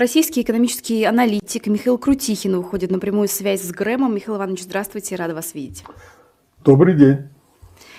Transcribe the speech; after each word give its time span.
Российский 0.00 0.40
экономический 0.40 1.04
аналитик 1.04 1.66
Михаил 1.66 1.98
Крутихин 1.98 2.56
выходит 2.56 2.90
на 2.90 2.98
прямую 2.98 3.28
связь 3.28 3.60
с 3.60 3.70
Грэмом. 3.70 4.14
Михаил 4.14 4.38
Иванович, 4.38 4.62
здравствуйте, 4.62 5.14
рада 5.14 5.34
вас 5.34 5.52
видеть. 5.52 5.84
Добрый 6.64 6.94
день. 6.94 7.28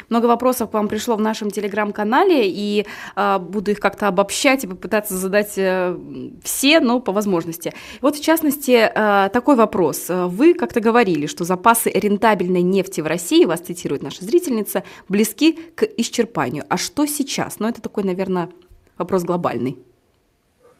Много 0.10 0.26
вопросов 0.26 0.72
к 0.72 0.74
вам 0.74 0.88
пришло 0.88 1.16
в 1.16 1.22
нашем 1.22 1.52
телеграм-канале, 1.52 2.50
и 2.50 2.88
э, 3.16 3.38
буду 3.38 3.70
их 3.70 3.80
как-то 3.80 4.08
обобщать 4.08 4.64
и 4.64 4.68
попытаться 4.68 5.16
задать 5.16 5.54
э, 5.58 5.96
все, 6.44 6.80
но 6.80 7.02
по 7.02 7.12
возможности. 7.12 7.72
Вот 8.02 8.16
в 8.16 8.24
частности, 8.24 8.72
э, 8.72 9.30
такой 9.30 9.56
вопрос. 9.56 10.08
Вы 10.10 10.56
как-то 10.56 10.80
говорили, 10.80 11.28
что 11.28 11.44
запасы 11.44 11.92
рентабельной 11.92 12.64
нефти 12.64 13.02
в 13.02 13.06
России, 13.06 13.46
вас 13.46 13.60
цитирует 13.60 14.02
наша 14.02 14.26
зрительница, 14.26 14.84
близки 15.08 15.54
к 15.76 15.84
исчерпанию. 15.84 16.64
А 16.68 16.78
что 16.78 17.06
сейчас? 17.06 17.60
Ну, 17.60 17.68
это 17.68 17.80
такой, 17.80 18.06
наверное, 18.06 18.50
вопрос 18.98 19.22
глобальный. 19.22 19.78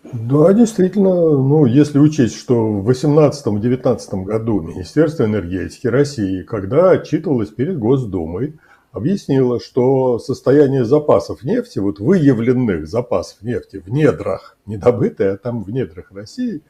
Да, 0.04 0.52
действительно, 0.54 1.14
ну, 1.14 1.66
если 1.66 2.00
учесть, 2.00 2.36
что 2.36 2.82
в 2.82 2.90
2018-2019 2.90 4.24
году 4.24 4.62
Министерство 4.62 5.26
энергетики 5.26 5.88
России, 5.88 6.42
когда 6.42 6.92
отчитывалось 6.92 7.50
перед 7.50 7.78
Госдумой, 7.78 8.58
объяснила, 8.92 9.60
что 9.60 10.18
состояние 10.18 10.86
запасов 10.86 11.44
нефти, 11.44 11.80
вот 11.80 12.00
выявленных 12.00 12.88
запасов 12.88 13.44
нефти 13.44 13.78
в 13.78 13.90
недрах, 13.90 14.58
не 14.66 14.78
добытые, 14.78 15.32
а 15.32 15.38
там 15.38 15.64
в 15.64 15.70
недрах 15.70 16.12
России, 16.12 16.62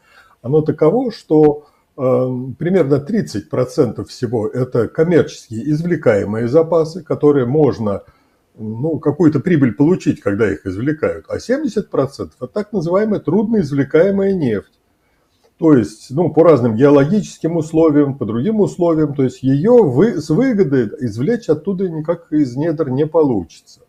оно 0.41 0.61
таково, 0.61 1.11
что 1.11 1.67
э, 1.97 2.01
примерно 2.59 2.95
30% 2.95 4.03
всего 4.05 4.47
это 4.47 4.89
коммерческие 4.89 5.71
извлекаемые 5.71 6.47
запасы, 6.49 7.01
которые 7.01 7.45
можно 7.45 8.03
ну, 8.57 8.99
какую-то 8.99 9.39
прибыль 9.39 9.73
получить, 9.73 10.21
когда 10.21 10.51
их 10.51 10.65
извлекают, 10.65 11.25
а 11.29 11.37
70% 11.37 12.31
это 12.35 12.47
так 12.47 12.73
называемая 12.73 13.19
трудно 13.19 13.61
извлекаемая 13.61 14.33
нефть. 14.33 14.79
То 15.57 15.73
есть, 15.73 16.07
ну, 16.09 16.33
по 16.33 16.43
разным 16.43 16.75
геологическим 16.75 17.55
условиям, 17.55 18.17
по 18.17 18.25
другим 18.25 18.61
условиям, 18.61 19.13
то 19.13 19.23
есть 19.23 19.43
ее 19.43 19.83
вы, 19.83 20.19
с 20.19 20.29
выгодой 20.29 20.89
извлечь 20.99 21.49
оттуда 21.49 21.87
никак 21.87 22.31
из 22.31 22.55
недр 22.55 22.89
не 22.89 23.05
получится. 23.05 23.81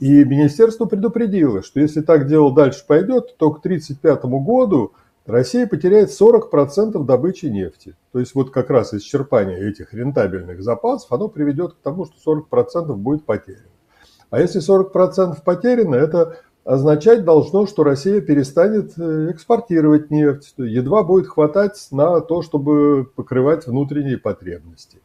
И 0.00 0.24
министерство 0.24 0.86
предупредило, 0.86 1.62
что 1.62 1.78
если 1.78 2.00
так 2.00 2.26
дело 2.26 2.52
дальше 2.52 2.84
пойдет, 2.86 3.36
то 3.38 3.52
к 3.52 3.60
1935 3.60 4.24
году 4.42 4.92
Россия 5.24 5.68
потеряет 5.68 6.10
40% 6.10 7.02
добычи 7.04 7.46
нефти. 7.46 7.94
То 8.12 8.18
есть 8.18 8.34
вот 8.34 8.50
как 8.50 8.68
раз 8.70 8.92
исчерпание 8.92 9.70
этих 9.70 9.94
рентабельных 9.94 10.62
запасов, 10.62 11.12
оно 11.12 11.28
приведет 11.28 11.74
к 11.74 11.78
тому, 11.78 12.06
что 12.06 12.42
40% 12.52 12.92
будет 12.96 13.24
потеряно. 13.24 13.73
А 14.34 14.40
если 14.40 14.60
40% 14.60 15.44
потеряно, 15.44 15.94
это 15.94 16.40
означать 16.64 17.24
должно, 17.24 17.68
что 17.68 17.84
Россия 17.84 18.20
перестанет 18.20 18.98
э, 18.98 19.30
экспортировать 19.30 20.10
нефть, 20.10 20.54
едва 20.56 21.04
будет 21.04 21.28
хватать 21.28 21.86
на 21.92 22.20
то, 22.20 22.42
чтобы 22.42 23.04
покрывать 23.14 23.68
внутренние 23.68 24.18
потребности. 24.18 24.98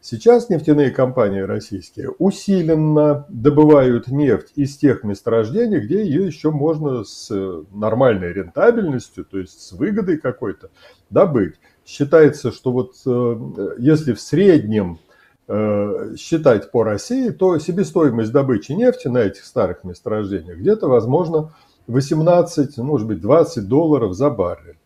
Сейчас 0.00 0.48
нефтяные 0.48 0.90
компании 0.90 1.38
российские 1.38 2.10
усиленно 2.18 3.26
добывают 3.28 4.08
нефть 4.08 4.50
из 4.56 4.76
тех 4.76 5.04
месторождений, 5.04 5.78
где 5.78 6.02
ее 6.04 6.26
еще 6.26 6.50
можно 6.50 7.04
с 7.04 7.30
нормальной 7.72 8.32
рентабельностью, 8.32 9.24
то 9.24 9.38
есть 9.38 9.60
с 9.60 9.70
выгодой 9.70 10.18
какой-то, 10.18 10.70
добыть. 11.10 11.54
Считается, 11.86 12.50
что 12.50 12.72
вот 12.72 12.94
э, 13.06 13.74
если 13.78 14.14
в 14.14 14.20
среднем 14.20 14.98
Э, 14.98 15.13
считать 15.46 16.70
по 16.70 16.84
России, 16.84 17.28
то 17.30 17.58
себестоимость 17.58 18.32
добычи 18.32 18.72
нефти 18.72 19.08
на 19.08 19.18
этих 19.18 19.44
старых 19.44 19.84
месторождениях 19.84 20.58
где-то, 20.58 20.88
возможно, 20.88 21.52
18, 21.86 22.78
может 22.78 23.06
быть, 23.06 23.20
20 23.20 23.68
долларов 23.68 24.14
за 24.14 24.30
баррель. 24.30 24.78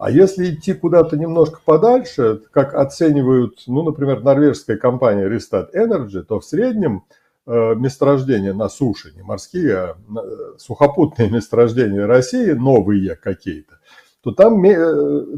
А 0.00 0.10
если 0.10 0.54
идти 0.54 0.72
куда-то 0.72 1.18
немножко 1.18 1.60
подальше, 1.62 2.40
как 2.52 2.74
оценивают, 2.74 3.64
ну, 3.66 3.82
например, 3.82 4.22
норвежская 4.22 4.78
компания 4.78 5.28
Restart 5.28 5.74
Energy, 5.74 6.22
то 6.22 6.40
в 6.40 6.44
среднем 6.46 7.04
э, 7.46 7.74
месторождения 7.74 8.54
на 8.54 8.70
суше, 8.70 9.12
не 9.14 9.22
морские, 9.22 9.76
а 9.76 9.96
э, 9.96 10.56
сухопутные 10.56 11.28
месторождения 11.30 12.06
России, 12.06 12.52
новые 12.52 13.14
какие-то, 13.14 13.78
то 14.22 14.32
там 14.32 14.62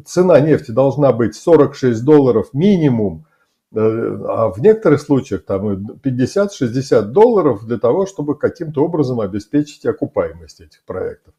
цена 0.05 0.39
нефти 0.39 0.71
должна 0.71 1.13
быть 1.13 1.35
46 1.35 2.05
долларов 2.05 2.51
минимум 2.53 3.27
а 3.75 4.51
в 4.51 4.59
некоторых 4.61 5.01
случаях 5.01 5.45
там 5.45 5.67
50-60 5.67 7.03
долларов 7.03 7.65
для 7.67 7.79
того, 7.79 8.07
чтобы 8.07 8.37
каким-то 8.37 8.85
образом 8.85 9.21
обеспечить 9.21 9.87
окупаемость 9.87 10.61
этих 10.61 10.83
проектов. 10.85 11.35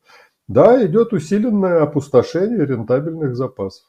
Да, 0.47 0.85
идет 0.85 1.13
усиленное 1.13 1.81
опустошение 1.83 2.66
рентабельных 2.66 3.35
запасов. 3.35 3.85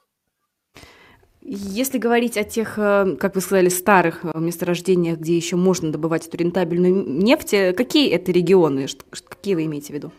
Если 1.46 1.98
говорить 1.98 2.38
о 2.38 2.44
тех, 2.44 2.78
э, 2.78 3.16
как 3.18 3.34
вы 3.34 3.42
сказали, 3.42 3.68
старых 3.68 4.24
э, 4.24 4.38
месторождениях, 4.38 5.18
где 5.18 5.36
еще 5.36 5.56
можно 5.56 5.92
добывать 5.92 6.26
эту 6.26 6.38
рентабельную 6.38 7.06
нефть, 7.06 7.76
какие 7.76 8.10
это 8.10 8.32
регионы? 8.32 8.86
Какие 9.28 9.54
вы 9.54 9.64
имеете 9.66 9.92
в 9.92 9.96
виду? 9.96 10.12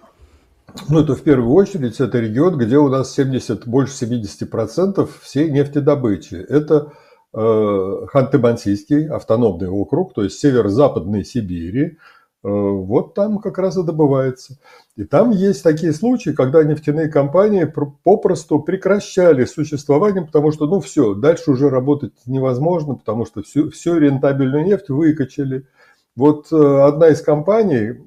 Ну, 0.90 1.00
это 1.00 1.16
в 1.16 1.22
первую 1.22 1.54
очередь 1.54 2.00
это 2.00 2.20
регион, 2.20 2.58
где 2.58 2.78
у 2.78 2.90
нас 2.90 3.14
70, 3.14 3.68
больше 3.68 4.06
70% 4.06 5.10
всей 5.22 5.50
нефтедобычи. 5.50 6.36
Это 6.36 6.92
Ханты-Мансийский 7.36 9.08
автономный 9.08 9.68
округ, 9.68 10.14
то 10.14 10.24
есть 10.24 10.40
северо-западной 10.40 11.26
Сибири, 11.26 11.84
э, 11.86 11.96
вот 12.44 13.14
там 13.14 13.40
как 13.40 13.58
раз 13.58 13.76
и 13.78 13.84
добывается. 13.84 14.58
И 14.96 15.04
там 15.04 15.32
есть 15.32 15.62
такие 15.62 15.92
случаи, 15.92 16.30
когда 16.30 16.64
нефтяные 16.64 17.10
компании 17.10 17.70
попросту 18.04 18.60
прекращали 18.60 19.44
существование, 19.44 20.26
потому 20.26 20.54
что, 20.54 20.66
ну 20.66 20.80
все, 20.80 21.14
дальше 21.14 21.52
уже 21.52 21.70
работать 21.70 22.14
невозможно, 22.26 22.96
потому 22.96 23.26
что 23.26 23.44
всю, 23.44 23.70
всю 23.70 23.98
рентабельную 23.98 24.64
нефть 24.64 24.90
выкачали. 24.90 25.68
Вот 26.16 26.48
э, 26.54 26.56
одна 26.56 27.10
из 27.10 27.22
компаний 27.22 28.00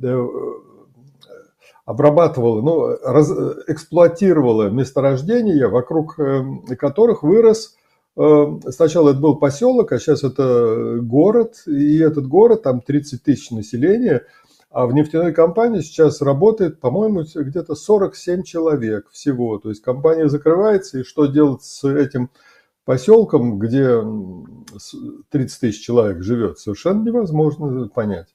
обрабатывала, 1.85 2.63
ну, 2.63 2.97
раз, 3.03 3.31
эксплуатировала 3.67 4.71
месторождения, 4.71 5.69
вокруг 5.69 6.19
которых 6.79 7.23
вырос 7.23 7.77
сначала 8.71 9.11
это 9.11 9.21
был 9.21 9.37
поселок, 9.37 9.93
а 9.93 9.99
сейчас 9.99 10.25
это 10.25 10.99
город, 11.01 11.63
и 11.67 11.99
этот 11.99 12.27
город, 12.27 12.63
там 12.63 12.81
30 12.81 13.23
тысяч 13.23 13.51
населения, 13.51 14.25
а 14.71 14.87
в 14.87 14.93
нефтяной 14.93 15.33
компании 15.33 15.81
сейчас 15.81 16.21
работает, 16.21 16.81
по-моему, 16.81 17.23
где-то 17.35 17.75
47 17.75 18.43
человек 18.43 19.09
всего. 19.11 19.59
То 19.59 19.69
есть 19.69 19.83
компания 19.83 20.29
закрывается, 20.29 20.99
и 20.99 21.05
что 21.05 21.27
делать 21.27 21.63
с 21.63 21.89
этим 21.89 22.31
поселком, 22.85 23.59
где 23.59 24.03
30 25.31 25.61
тысяч 25.61 25.85
человек 25.85 26.23
живет, 26.23 26.59
совершенно 26.59 27.05
невозможно 27.05 27.89
понять. 27.89 28.35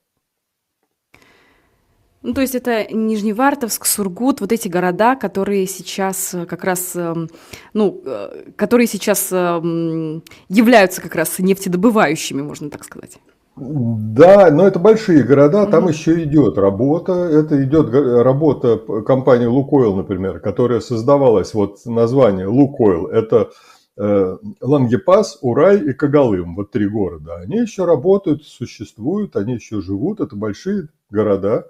Ну, 2.23 2.33
то 2.33 2.39
есть 2.39 2.55
это 2.55 2.87
Нижневартовск, 2.91 3.85
Сургут, 3.85 4.39
вот 4.39 4.53
эти 4.53 4.69
города, 4.69 5.15
которые 5.15 5.67
сейчас 5.67 6.33
э, 6.33 6.45
как 6.45 6.63
раз, 6.63 6.95
эм, 6.95 7.29
ну, 7.73 8.01
э, 8.05 8.51
которые 8.55 8.87
сейчас 8.87 9.29
эм, 9.31 10.23
являются 10.47 11.01
как 11.01 11.15
раз 11.15 11.37
нефтедобывающими, 11.39 12.41
можно 12.41 12.69
так 12.69 12.85
сказать. 12.85 13.19
Да, 13.57 14.49
но 14.51 14.65
это 14.65 14.79
большие 14.79 15.23
города, 15.23 15.65
там 15.67 15.83
угу. 15.83 15.91
еще 15.91 16.23
идет 16.23 16.57
работа. 16.57 17.11
Это 17.11 17.61
идет 17.61 17.93
работа 17.93 18.77
компании 19.05 19.45
Лукойл, 19.45 19.95
например, 19.95 20.39
которая 20.39 20.79
создавалась, 20.79 21.53
вот 21.53 21.85
название 21.85 22.47
Лукойл, 22.47 23.07
это 23.07 23.51
э, 23.97 24.37
Лангепас, 24.61 25.39
Урай 25.41 25.77
и 25.89 25.93
Кагалым, 25.93 26.55
вот 26.55 26.71
три 26.71 26.87
города. 26.87 27.35
Они 27.35 27.57
еще 27.57 27.83
работают, 27.83 28.43
существуют, 28.45 29.35
они 29.35 29.55
еще 29.55 29.81
живут, 29.81 30.21
это 30.21 30.37
большие 30.37 30.87
города. 31.11 31.65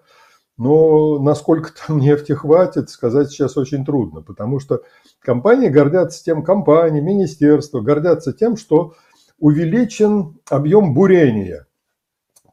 Но 0.57 1.19
насколько 1.19 1.71
там 1.87 1.99
нефти 1.99 2.33
хватит, 2.33 2.89
сказать 2.89 3.29
сейчас 3.29 3.57
очень 3.57 3.85
трудно, 3.85 4.21
потому 4.21 4.59
что 4.59 4.81
компании 5.19 5.69
гордятся 5.69 6.23
тем, 6.23 6.43
компании, 6.43 7.01
министерства 7.01 7.81
гордятся 7.81 8.33
тем, 8.33 8.57
что 8.57 8.93
увеличен 9.39 10.39
объем 10.49 10.93
бурения. 10.93 11.67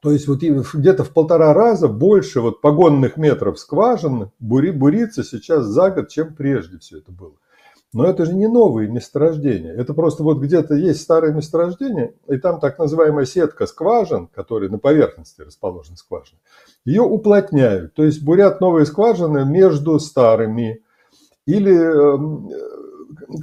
То 0.03 0.13
есть 0.13 0.27
вот 0.29 0.43
где-то 0.43 1.05
в 1.05 1.13
полтора 1.13 1.53
раза 1.53 1.87
больше 1.87 2.41
вот 2.41 2.63
погонных 2.63 3.19
метров 3.19 3.59
скважин 3.59 4.31
бури, 4.39 4.71
бурится 4.71 5.23
сейчас 5.23 5.65
за 5.67 5.91
год, 5.91 6.09
чем 6.09 6.35
прежде 6.35 6.79
все 6.79 6.99
это 6.99 7.13
было. 7.13 7.35
Но 7.93 8.07
это 8.07 8.25
же 8.25 8.35
не 8.35 8.47
новые 8.47 8.89
месторождения. 8.89 9.73
Это 9.73 9.95
просто 9.95 10.23
вот 10.23 10.39
где-то 10.39 10.75
есть 10.75 11.01
старые 11.01 11.35
месторождения, 11.35 12.15
и 12.29 12.37
там 12.37 12.61
так 12.61 12.79
называемая 12.79 13.25
сетка 13.25 13.67
скважин, 13.67 14.29
которые 14.29 14.71
на 14.71 14.79
поверхности 14.79 15.41
расположены 15.41 15.97
скважины, 15.97 16.39
ее 16.85 17.03
уплотняют. 17.03 17.95
То 17.95 18.05
есть 18.05 18.23
бурят 18.23 18.61
новые 18.61 18.87
скважины 18.87 19.45
между 19.45 19.99
старыми 19.99 20.83
или 21.47 21.75
эм, 21.75 22.49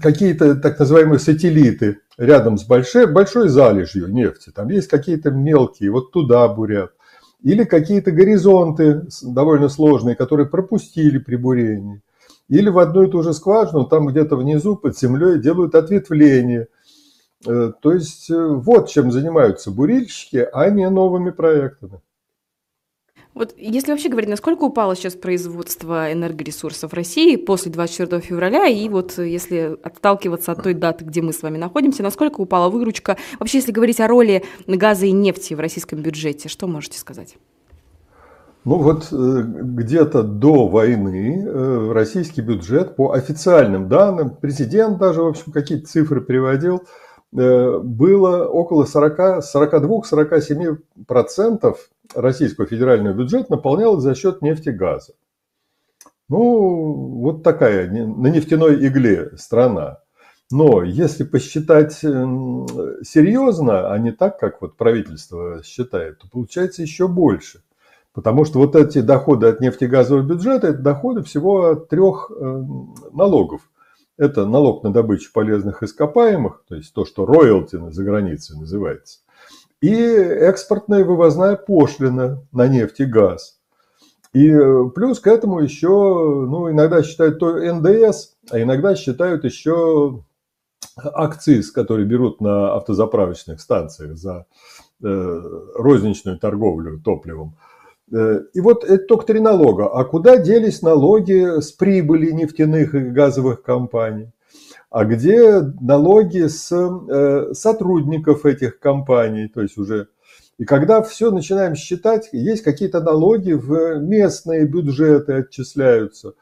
какие-то 0.02 0.56
так 0.56 0.80
называемые 0.80 1.20
сателлиты 1.20 2.00
рядом 2.18 2.58
с 2.58 2.64
большой, 2.64 3.12
большой 3.12 3.50
залежью 3.50 4.08
нефти. 4.08 4.52
Там 4.56 4.70
есть 4.70 4.88
какие-то 4.88 5.30
мелкие, 5.30 5.92
вот 5.92 6.14
туда 6.14 6.48
бурят. 6.48 6.92
Или 7.44 7.66
какие-то 7.66 8.12
горизонты 8.12 9.08
довольно 9.22 9.68
сложные, 9.68 10.16
которые 10.16 10.48
пропустили 10.48 11.18
при 11.18 11.36
бурении. 11.36 12.02
Или 12.50 12.70
в 12.70 12.80
одну 12.80 13.04
и 13.04 13.12
ту 13.12 13.24
же 13.24 13.34
скважину, 13.34 13.86
там 13.86 14.08
где-то 14.08 14.36
внизу 14.36 14.76
под 14.76 14.98
землей 14.98 15.40
делают 15.40 15.76
ответвление. 15.76 16.68
Э, 17.46 17.72
то 17.82 17.94
есть 17.94 18.30
э, 18.30 18.48
вот 18.48 18.90
чем 18.90 19.12
занимаются 19.12 19.70
бурильщики, 19.70 20.48
а 20.54 20.70
не 20.70 20.90
новыми 20.90 21.32
проектами. 21.32 22.02
Вот 23.38 23.54
если 23.56 23.92
вообще 23.92 24.10
говорить, 24.10 24.32
насколько 24.32 24.64
упало 24.64 24.96
сейчас 24.96 25.14
производство 25.14 26.12
энергоресурсов 26.12 26.92
в 26.92 26.96
России 26.96 27.36
после 27.36 27.72
24 27.72 28.20
февраля, 28.20 28.66
и 28.66 28.90
вот 28.90 29.20
если 29.20 29.78
отталкиваться 29.84 30.54
от 30.54 30.64
той 30.64 30.74
даты, 30.74 31.06
где 31.06 31.22
мы 31.22 31.34
с 31.34 31.44
вами 31.44 31.60
находимся, 31.60 32.02
насколько 32.02 32.42
упала 32.42 32.70
выручка? 32.70 33.16
Вообще, 33.38 33.60
если 33.60 33.72
говорить 33.72 34.00
о 34.00 34.08
роли 34.08 34.44
газа 34.66 35.06
и 35.06 35.12
нефти 35.12 35.54
в 35.54 35.60
российском 35.60 36.02
бюджете, 36.02 36.50
что 36.50 36.66
можете 36.66 36.98
сказать? 36.98 37.38
Ну 38.68 38.78
вот 38.80 39.08
э, 39.14 39.16
где-то 39.16 40.24
до 40.24 40.68
войны 40.68 41.42
э, 41.42 41.92
российский 41.94 42.42
бюджет 42.42 42.98
по 42.98 43.14
официальным 43.14 43.88
данным, 43.88 44.36
президент 44.36 44.98
даже, 44.98 45.22
в 45.22 45.28
общем, 45.28 45.54
какие-то 45.54 45.88
цифры 45.88 46.20
приводил, 46.20 46.84
э, 47.32 47.78
было 47.78 48.46
около 48.46 48.84
42-47% 48.84 51.78
российского 52.14 52.68
федерального 52.68 53.14
бюджета 53.14 53.54
наполнялось 53.54 54.04
за 54.04 54.16
счет 54.16 54.42
нефти 54.42 54.68
и 54.68 54.74
газа. 54.74 55.14
Ну, 56.28 57.22
вот 57.22 57.44
такая 57.44 57.90
на 57.90 58.28
нефтяной 58.28 58.86
игле 58.86 59.32
страна. 59.38 60.00
Но 60.52 60.84
если 60.84 61.24
посчитать 61.24 61.94
серьезно, 61.94 63.94
а 63.94 63.98
не 63.98 64.12
так, 64.12 64.38
как 64.38 64.62
вот 64.62 64.76
правительство 64.76 65.64
считает, 65.64 66.20
то 66.20 66.28
получается 66.30 66.82
еще 66.82 67.08
больше. 67.08 67.62
Потому 68.18 68.46
что 68.46 68.58
вот 68.58 68.76
эти 68.76 69.02
доходы 69.02 69.46
от 69.46 69.62
нефтегазового 69.62 70.24
бюджета– 70.24 70.68
это 70.70 70.80
доходы 70.80 71.22
всего 71.22 71.76
трех 71.76 72.32
э, 72.36 72.64
налогов. 73.14 73.62
Это 74.18 74.48
налог 74.48 74.82
на 74.82 74.92
добычу 74.92 75.32
полезных 75.32 75.84
ископаемых, 75.84 76.64
то 76.68 76.74
есть 76.74 76.92
то, 76.96 77.06
что 77.06 77.28
роялти 77.28 77.80
за 77.92 78.04
границей 78.04 78.58
называется 78.58 79.20
и 79.82 79.94
экспортная 79.94 81.06
вывозная 81.06 81.56
пошлина 81.56 82.44
на 82.52 82.68
нефть 82.68 83.02
и 83.02 83.06
газ. 83.06 83.60
И 84.34 84.50
э, 84.50 84.90
плюс 84.96 85.20
к 85.20 85.28
этому 85.28 85.60
еще, 85.60 85.88
ну, 85.88 86.72
иногда 86.72 87.04
считают 87.04 87.38
то 87.38 87.54
НДС, 87.56 88.34
а 88.50 88.60
иногда 88.60 88.96
считают 88.96 89.44
еще 89.44 90.24
акциз, 90.96 91.70
который 91.70 92.06
берут 92.06 92.42
на 92.42 92.74
автозаправочных 92.74 93.62
станциях 93.62 94.18
за 94.18 94.48
э, 95.04 95.42
розничную 95.76 96.40
торговлю 96.40 97.00
топливом. 97.00 97.56
Э, 98.12 98.42
и 98.54 98.60
вот 98.60 98.84
это 98.84 99.06
только 99.06 99.28
три 99.28 99.40
налога. 99.40 99.88
А 99.88 100.04
куда 100.06 100.38
делись 100.38 100.82
налоги 100.82 101.60
с 101.62 101.72
прибыли 101.72 102.32
нефтяных 102.32 102.96
и 102.96 103.00
газовых 103.00 103.64
компаний? 103.64 104.32
а 104.90 105.04
где 105.04 105.60
налоги 105.82 106.48
с 106.48 106.72
э, 106.72 107.54
сотрудников 107.54 108.46
этих 108.46 108.80
компаний, 108.80 109.48
то 109.48 109.62
есть 109.62 109.78
уже 109.78 110.08
и 110.58 110.66
когда 110.66 111.04
все 111.04 111.30
начинаем 111.30 111.76
считать, 111.76 112.30
есть 112.32 112.64
какие-то 112.64 113.00
налоги 113.00 113.52
в 113.52 114.00
местные 114.00 114.66
бюджеты 114.66 115.34
отчисляются. 115.34 116.34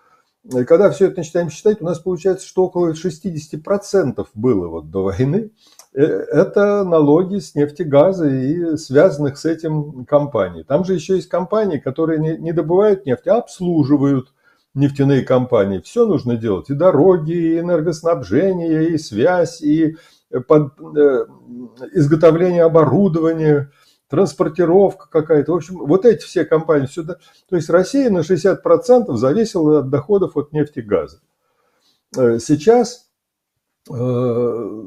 И 0.45 0.63
когда 0.63 0.89
все 0.89 1.07
это 1.07 1.17
начинаем 1.17 1.49
считать, 1.49 1.81
у 1.81 1.85
нас 1.85 1.99
получается, 1.99 2.47
что 2.47 2.65
около 2.65 2.93
60% 2.93 4.25
было 4.33 4.67
вот 4.69 4.89
до 4.89 5.03
войны. 5.03 5.51
Э, 5.95 6.03
это 6.03 6.83
налоги 6.83 7.39
с 7.39 7.55
нефтегаза 7.55 8.27
и 8.27 8.75
связанных 8.75 9.37
с 9.37 9.45
этим 9.45 10.05
компаний. 10.05 10.63
Там 10.63 10.83
же 10.83 10.93
еще 10.93 11.15
есть 11.15 11.29
компании, 11.29 11.77
которые 11.77 12.19
не 12.37 12.51
добывают 12.51 13.05
нефть, 13.05 13.27
а 13.27 13.37
обслуживают 13.37 14.33
нефтяные 14.73 15.23
компании. 15.23 15.79
Все 15.79 16.05
нужно 16.05 16.35
делать. 16.35 16.69
И 16.69 16.73
дороги, 16.73 17.31
и 17.31 17.59
энергоснабжение, 17.59 18.89
и 18.89 18.97
связь, 18.97 19.61
и 19.61 19.95
э, 20.31 20.39
под, 20.41 20.73
э, 20.97 21.25
изготовление 21.93 22.63
оборудования, 22.63 23.71
транспортировка 24.09 25.07
какая-то. 25.09 25.53
В 25.53 25.55
общем, 25.55 25.77
вот 25.77 26.05
эти 26.05 26.25
все 26.25 26.43
компании 26.43 26.87
сюда. 26.87 27.17
То 27.49 27.55
есть 27.55 27.69
Россия 27.69 28.09
на 28.09 28.19
60% 28.19 29.15
зависела 29.15 29.79
от 29.79 29.89
доходов 29.89 30.35
от 30.35 30.51
нефти 30.51 30.79
и 30.79 30.81
газа. 30.81 31.21
Э, 32.17 32.37
сейчас 32.39 33.09
э, 33.89 34.83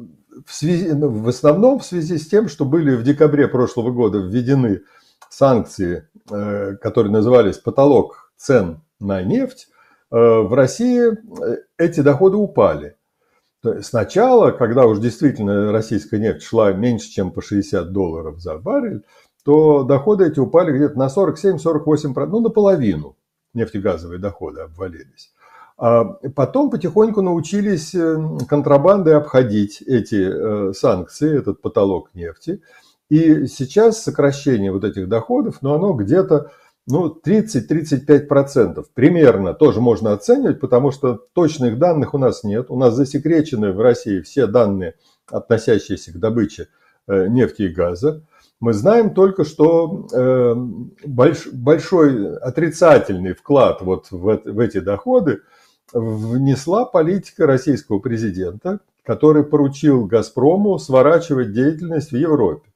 в, 0.46 0.54
связи, 0.54 0.90
ну, 0.92 1.08
в 1.08 1.28
основном 1.28 1.78
в 1.78 1.84
связи 1.84 2.18
с 2.18 2.28
тем, 2.28 2.48
что 2.48 2.64
были 2.64 2.94
в 2.94 3.02
декабре 3.02 3.48
прошлого 3.48 3.90
года 3.90 4.18
введены 4.18 4.82
санкции, 5.30 6.08
которые 6.26 7.12
назывались 7.12 7.58
потолок 7.58 8.32
цен 8.36 8.82
на 9.00 9.22
нефть, 9.22 9.68
Э, 10.10 10.40
в 10.40 10.54
России 10.54 11.10
э, 11.10 11.56
эти 11.76 12.00
доходы 12.00 12.36
упали. 12.36 12.96
Сначала, 13.82 14.52
когда 14.52 14.86
уж 14.86 15.00
действительно 15.00 15.72
российская 15.72 16.18
нефть 16.20 16.42
шла 16.42 16.72
меньше, 16.72 17.10
чем 17.10 17.32
по 17.32 17.42
60 17.42 17.92
долларов 17.92 18.38
за 18.38 18.56
баррель, 18.56 19.04
то 19.44 19.82
доходы 19.82 20.26
эти 20.26 20.38
упали 20.38 20.72
где-то 20.72 20.96
на 20.96 21.08
47-48%, 21.08 22.26
ну 22.26 22.40
наполовину 22.40 23.16
нефтегазовые 23.54 24.20
доходы 24.20 24.60
обвалились. 24.60 25.32
А 25.78 26.04
потом 26.34 26.70
потихоньку 26.70 27.22
научились 27.22 27.94
э, 27.94 28.18
контрабандой 28.48 29.16
обходить 29.16 29.80
эти 29.82 30.72
санкции, 30.72 31.38
этот 31.38 31.62
потолок 31.62 32.10
нефти. 32.14 32.60
И 33.08 33.46
сейчас 33.46 34.02
сокращение 34.02 34.72
вот 34.72 34.84
этих 34.84 35.08
доходов, 35.08 35.62
но 35.62 35.74
оно 35.74 35.94
где-то 35.94 36.50
ну, 36.90 37.14
30-35% 37.22 38.82
примерно 38.94 39.52
тоже 39.52 39.80
можно 39.80 40.12
оценивать, 40.12 40.58
потому 40.58 40.90
что 40.90 41.20
точных 41.34 41.78
данных 41.78 42.14
у 42.14 42.18
нас 42.18 42.44
нет. 42.44 42.70
У 42.70 42.78
нас 42.78 42.94
засекречены 42.94 43.72
в 43.72 43.80
России 43.80 44.22
все 44.22 44.46
данные, 44.46 44.94
относящиеся 45.30 46.12
к 46.12 46.16
добыче 46.18 46.68
э, 47.06 47.28
нефти 47.28 47.62
и 47.62 47.68
газа. 47.68 48.24
Мы 48.58 48.72
знаем 48.72 49.12
только, 49.12 49.44
что 49.44 50.08
э, 50.12 50.54
большой 51.04 52.36
отрицательный 52.38 53.34
вклад 53.34 53.82
вот 53.82 54.10
в 54.10 54.58
эти 54.58 54.80
доходы 54.80 55.42
внесла 55.92 56.84
политика 56.84 57.46
российского 57.46 57.98
президента, 57.98 58.80
который 59.04 59.42
поручил 59.42 60.04
«Газпрому» 60.04 60.78
сворачивать 60.78 61.52
деятельность 61.52 62.12
в 62.12 62.16
Европе. 62.16 62.68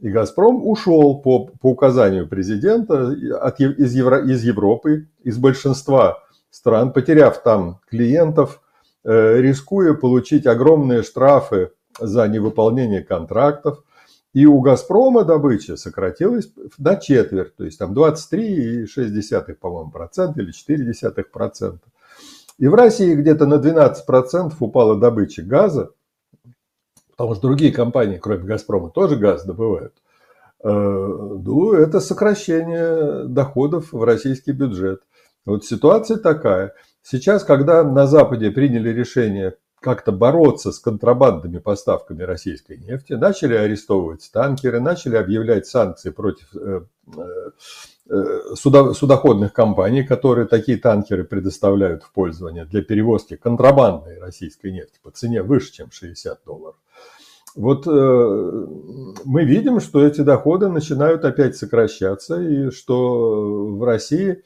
И 0.00 0.10
«Газпром» 0.10 0.66
ушел 0.66 1.18
по, 1.20 1.46
по 1.46 1.70
указанию 1.70 2.28
президента 2.28 3.14
от, 3.40 3.60
из, 3.60 3.94
Евро, 3.94 4.26
из 4.26 4.44
Европы, 4.44 5.08
из 5.22 5.38
большинства 5.38 6.22
стран, 6.50 6.92
потеряв 6.92 7.42
там 7.42 7.80
клиентов, 7.88 8.60
э, 9.04 9.40
рискуя 9.40 9.94
получить 9.94 10.46
огромные 10.46 11.02
штрафы 11.02 11.70
за 11.98 12.28
невыполнение 12.28 13.02
контрактов. 13.02 13.82
И 14.34 14.44
у 14.44 14.60
«Газпрома» 14.60 15.24
добыча 15.24 15.76
сократилась 15.76 16.52
на 16.76 16.96
четверть, 16.96 17.56
то 17.56 17.64
есть 17.64 17.78
там 17.78 17.94
23,6, 17.94 19.54
по-моему, 19.54 19.90
процента 19.90 20.42
или 20.42 20.52
0,4 20.52 21.24
процента. 21.24 21.86
И 22.58 22.68
в 22.68 22.74
России 22.74 23.14
где-то 23.14 23.46
на 23.46 23.58
12 23.58 24.06
процентов 24.06 24.62
упала 24.62 24.96
добыча 24.96 25.42
газа, 25.42 25.90
потому 27.10 27.34
что 27.34 27.42
другие 27.42 27.72
компании, 27.72 28.18
кроме 28.18 28.44
«Газпрома», 28.44 28.90
тоже 28.90 29.16
газ 29.16 29.44
добывают. 29.44 29.94
Э, 30.62 30.70
ну, 30.70 31.72
это 31.72 32.00
сокращение 32.00 33.24
доходов 33.24 33.92
в 33.92 34.02
российский 34.02 34.52
бюджет. 34.52 35.02
Вот 35.44 35.64
ситуация 35.64 36.16
такая. 36.16 36.74
Сейчас, 37.02 37.44
когда 37.44 37.84
на 37.84 38.06
Западе 38.06 38.50
приняли 38.50 38.88
решение 38.88 39.54
как-то 39.80 40.10
бороться 40.10 40.72
с 40.72 40.78
контрабандными 40.78 41.58
поставками 41.58 42.22
российской 42.22 42.78
нефти, 42.78 43.12
начали 43.12 43.54
арестовывать 43.54 44.28
танкеры, 44.32 44.80
начали 44.80 45.16
объявлять 45.16 45.66
санкции 45.66 46.10
против 46.10 46.48
э, 48.08 48.14
э, 48.14 48.54
судоходных 48.54 49.52
компаний, 49.52 50.02
которые 50.02 50.46
такие 50.46 50.78
танкеры 50.78 51.24
предоставляют 51.24 52.02
в 52.02 52.12
пользование 52.12 52.64
для 52.64 52.82
перевозки 52.82 53.36
контрабандной 53.36 54.18
российской 54.18 54.72
нефти 54.72 54.98
по 55.02 55.10
цене 55.10 55.42
выше, 55.42 55.72
чем 55.72 55.90
60 55.90 56.40
долларов. 56.44 56.76
Вот 57.56 57.86
э, 57.86 58.66
мы 59.24 59.44
видим, 59.44 59.80
что 59.80 60.06
эти 60.06 60.20
доходы 60.20 60.68
начинают 60.68 61.24
опять 61.24 61.56
сокращаться, 61.56 62.40
и 62.40 62.70
что 62.70 63.66
в 63.76 63.82
России 63.82 64.42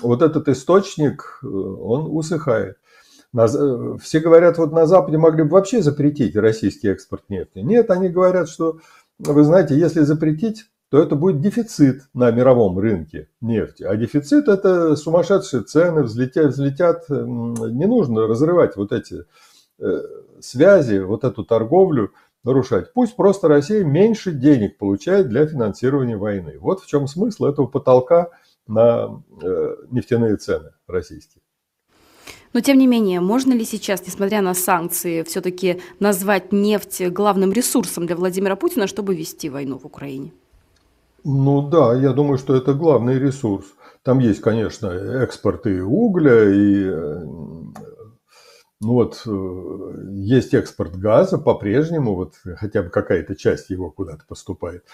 вот 0.00 0.22
этот 0.22 0.48
источник, 0.48 1.40
э, 1.42 1.46
он 1.46 2.06
усыхает. 2.16 2.76
На, 3.32 3.46
э, 3.46 3.96
все 4.00 4.20
говорят, 4.20 4.58
вот 4.58 4.72
на 4.72 4.86
Западе 4.86 5.18
могли 5.18 5.42
бы 5.42 5.50
вообще 5.50 5.82
запретить 5.82 6.36
российский 6.36 6.88
экспорт 6.88 7.28
нефти. 7.28 7.58
Нет, 7.58 7.90
они 7.90 8.08
говорят, 8.08 8.48
что, 8.48 8.78
вы 9.18 9.42
знаете, 9.42 9.76
если 9.76 10.02
запретить, 10.02 10.69
то 10.90 11.00
это 11.02 11.16
будет 11.16 11.40
дефицит 11.40 12.02
на 12.14 12.30
мировом 12.30 12.78
рынке 12.78 13.28
нефти. 13.40 13.84
А 13.84 13.96
дефицит– 13.96 14.48
это 14.48 14.96
сумасшедшие 14.96 15.62
цены, 15.62 16.02
взлетят, 16.02 16.52
взлетят. 16.52 17.08
Не 17.08 17.86
нужно 17.86 18.26
разрывать 18.26 18.76
вот 18.76 18.92
эти 18.92 19.24
Э, 19.80 20.02
связи, 20.40 20.98
вот 20.98 21.24
эту 21.24 21.42
торговлю 21.42 22.12
нарушать. 22.44 22.92
Пусть 22.92 23.16
просто 23.16 23.48
Россия 23.48 23.82
меньше 23.82 24.32
денег 24.32 24.76
получает 24.76 25.28
для 25.28 25.46
финансирования 25.46 26.18
войны. 26.18 26.58
Вот 26.60 26.80
в 26.80 26.86
чем 26.86 27.06
смысл 27.06 27.46
этого 27.46 27.66
потолка 27.66 28.28
на 28.66 29.22
э, 29.42 29.76
нефтяные 29.90 30.36
цены 30.36 30.72
российские. 30.86 31.42
Но 32.52 32.60
тем 32.60 32.76
не 32.76 32.86
менее, 32.86 33.20
можно 33.20 33.54
ли 33.54 33.64
сейчас, 33.64 34.06
несмотря 34.06 34.42
на 34.42 34.52
санкции, 34.52 35.22
все-таки 35.22 35.80
назвать 35.98 36.52
нефть 36.52 37.08
главным 37.08 37.52
ресурсом 37.52 38.06
для 38.06 38.16
Владимира 38.16 38.56
Путина, 38.56 38.86
чтобы 38.86 39.14
вести 39.14 39.48
войну 39.48 39.78
в 39.78 39.86
Украине? 39.86 40.32
Ну 41.24 41.68
да, 41.68 41.94
я 41.94 42.12
думаю, 42.12 42.38
что 42.38 42.56
это 42.56 42.72
главный 42.74 43.18
ресурс. 43.18 43.66
Там 44.02 44.18
есть, 44.18 44.40
конечно, 44.40 44.86
экспорт 44.86 45.66
и 45.66 45.80
угля, 45.80 46.48
и 46.48 46.84
э, 46.86 47.24
ну 48.80 48.94
вот 48.94 49.22
э, 49.26 50.10
есть 50.12 50.54
экспорт 50.54 50.96
газа 50.96 51.36
по-прежнему, 51.36 52.14
вот 52.14 52.32
хотя 52.56 52.82
бы 52.82 52.88
какая-то 52.88 53.36
часть 53.36 53.68
его 53.68 53.90
куда-то 53.90 54.24
поступает. 54.26 54.84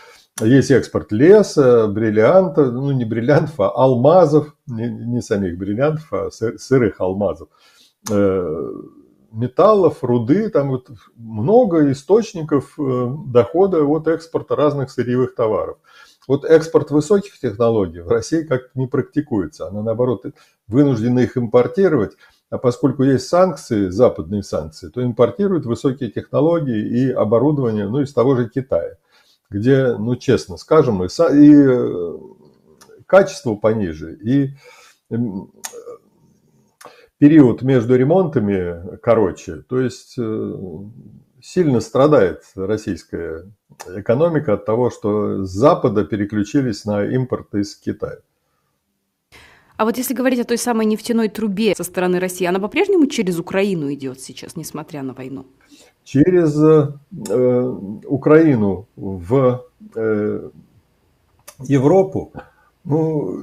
Есть 0.40 0.72
экспорт 0.72 1.12
леса, 1.12 1.86
бриллианта, 1.86 2.72
ну 2.72 2.90
не 2.90 3.04
бриллиантов, 3.04 3.60
а 3.60 3.68
алмазов, 3.68 4.56
не, 4.66 4.88
не 4.88 5.22
самих 5.22 5.56
бриллиантов, 5.56 6.12
а 6.12 6.30
сырых 6.32 7.00
алмазов, 7.00 7.48
э, 8.10 8.72
металлов, 9.30 10.02
руды, 10.02 10.48
там 10.48 10.70
вот 10.70 10.90
много 11.14 11.92
источников 11.92 12.76
дохода 12.76 13.84
от 13.84 14.08
экспорта 14.08 14.56
разных 14.56 14.90
сырьевых 14.90 15.36
товаров. 15.36 15.78
Вот 16.26 16.44
экспорт 16.44 16.90
высоких 16.90 17.38
технологий 17.38 18.00
в 18.00 18.08
России 18.08 18.42
как-то 18.42 18.70
не 18.74 18.86
практикуется. 18.86 19.68
Она, 19.68 19.82
наоборот, 19.82 20.24
вынуждена 20.66 21.20
их 21.20 21.36
импортировать. 21.36 22.12
А 22.50 22.58
поскольку 22.58 23.02
есть 23.02 23.28
санкции, 23.28 23.88
западные 23.88 24.42
санкции, 24.42 24.88
то 24.88 25.02
импортируют 25.02 25.66
высокие 25.66 26.10
технологии 26.10 27.00
и 27.00 27.10
оборудование 27.10 27.88
ну, 27.88 28.00
из 28.00 28.12
того 28.12 28.36
же 28.36 28.48
Китая, 28.48 28.96
где, 29.50 29.96
ну, 29.96 30.14
честно 30.16 30.56
скажем, 30.56 31.02
и, 31.02 31.06
и 31.06 31.54
э, 31.54 32.18
качество 33.06 33.56
пониже, 33.56 34.14
и 34.14 34.50
период 37.18 37.62
между 37.62 37.96
ремонтами 37.96 38.96
короче. 38.98 39.62
То 39.62 39.80
есть 39.80 40.14
э, 40.18 40.54
сильно 41.40 41.80
страдает 41.80 42.42
российская 42.54 43.50
экономика 43.88 44.54
от 44.54 44.64
того, 44.64 44.90
что 44.90 45.44
с 45.44 45.50
Запада 45.50 46.04
переключились 46.04 46.84
на 46.84 47.04
импорт 47.04 47.54
из 47.54 47.76
Китая. 47.76 48.18
А 49.76 49.84
вот 49.84 49.98
если 49.98 50.14
говорить 50.14 50.40
о 50.40 50.44
той 50.44 50.56
самой 50.56 50.86
нефтяной 50.86 51.28
трубе 51.28 51.74
со 51.74 51.84
стороны 51.84 52.18
России, 52.18 52.46
она 52.46 52.58
по-прежнему 52.58 53.06
через 53.06 53.38
Украину 53.38 53.92
идет 53.92 54.20
сейчас, 54.20 54.56
несмотря 54.56 55.02
на 55.02 55.12
войну? 55.12 55.46
Через 56.02 56.56
э, 56.58 57.62
Украину 58.06 58.88
в 58.96 59.64
э, 59.94 60.50
Европу 61.58 62.32
ну, 62.84 63.40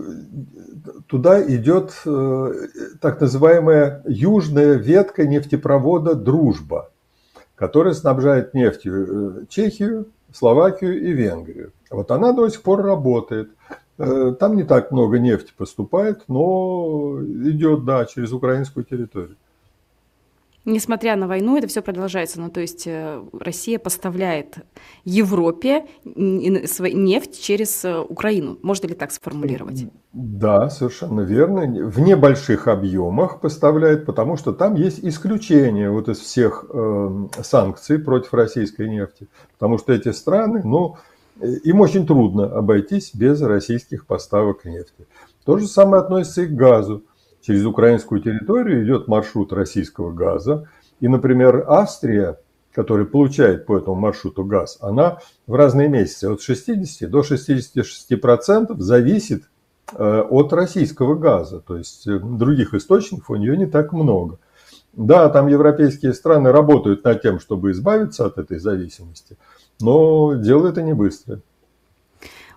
туда 1.08 1.44
идет 1.46 1.94
э, 2.06 2.54
так 3.02 3.20
называемая 3.22 4.02
южная 4.08 4.76
ветка 4.76 5.28
нефтепровода 5.28 6.16
«Дружба» 6.16 6.93
которая 7.56 7.94
снабжает 7.94 8.54
нефтью 8.54 9.42
э, 9.42 9.46
Чехию, 9.50 10.08
Словакию 10.34 11.02
и 11.02 11.14
Венгрию. 11.14 11.72
Вот 11.90 12.10
она 12.12 12.34
до 12.34 12.50
сих 12.50 12.64
пор 12.64 12.82
работает. 12.82 13.52
Э, 13.98 14.36
там 14.40 14.56
не 14.56 14.64
так 14.64 14.92
много 14.92 15.20
нефти 15.20 15.54
поступает, 15.56 16.24
но 16.28 17.20
идет, 17.22 17.86
да, 17.86 18.06
через 18.06 18.32
украинскую 18.32 18.84
территорию. 18.84 19.38
Несмотря 20.66 21.18
на 21.18 21.28
войну, 21.28 21.58
это 21.58 21.68
все 21.68 21.82
продолжается. 21.82 22.40
Ну, 22.40 22.50
то 22.50 22.62
есть 22.62 22.88
э, 22.88 23.22
Россия 23.38 23.80
поставляет 23.80 24.60
Европе 25.04 25.86
нефть 26.06 27.42
через 27.42 27.84
э, 27.84 28.00
Украину. 28.00 28.58
Можно 28.62 28.88
ли 28.88 28.94
так 28.94 29.12
сформулировать? 29.12 29.88
Да, 30.14 30.70
совершенно 30.70 31.22
верно. 31.22 31.90
В 31.90 32.00
небольших 32.00 32.70
объемах 32.70 33.42
поставляет, 33.42 34.06
потому 34.06 34.38
что 34.38 34.54
там 34.54 34.76
есть 34.76 35.00
исключение 35.04 35.90
вот 35.90 36.08
из 36.08 36.20
всех 36.20 36.66
э, 36.70 37.28
санкций 37.42 38.00
против 38.00 38.34
российской 38.34 38.88
нефти. 38.88 39.28
Потому 39.60 39.78
что 39.78 39.92
эти 39.92 40.14
страны, 40.14 40.62
ну, 40.64 40.96
им 41.42 41.82
очень 41.82 42.08
трудно 42.08 42.46
обойтись 42.46 43.14
без 43.14 43.42
российских 43.42 44.06
поставок 44.06 44.64
нефти. 44.64 45.08
То 45.44 45.58
же 45.58 45.68
самое 45.68 46.04
относится 46.04 46.44
и 46.44 46.48
к 46.48 46.52
газу 46.52 47.04
через 47.46 47.66
украинскую 47.66 48.22
территорию 48.22 48.84
идет 48.84 49.08
маршрут 49.08 49.54
российского 49.54 50.12
газа. 50.12 50.68
И, 51.00 51.08
например, 51.08 51.66
Австрия, 51.68 52.40
которая 52.72 53.06
получает 53.06 53.66
по 53.66 53.78
этому 53.78 53.96
маршруту 53.96 54.46
газ, 54.46 54.78
она 54.82 55.20
в 55.46 55.54
разные 55.54 55.90
месяцы 55.90 56.26
от 56.26 56.42
60 56.42 57.10
до 57.10 57.20
66% 57.20 58.80
зависит 58.80 59.44
э, 59.94 60.22
от 60.22 60.54
российского 60.54 61.16
газа. 61.16 61.60
То 61.60 61.78
есть 61.78 62.08
э, 62.08 62.18
других 62.18 62.74
источников 62.74 63.30
у 63.30 63.36
нее 63.36 63.58
не 63.58 63.66
так 63.66 63.92
много. 63.92 64.40
Да, 64.94 65.28
там 65.30 65.48
европейские 65.48 66.14
страны 66.14 66.52
работают 66.52 67.04
над 67.04 67.22
тем, 67.22 67.40
чтобы 67.40 67.72
избавиться 67.72 68.26
от 68.26 68.38
этой 68.38 68.60
зависимости, 68.60 69.38
но 69.82 70.36
дело 70.36 70.68
это 70.68 70.84
не 70.84 70.94
быстрое. 70.94 71.42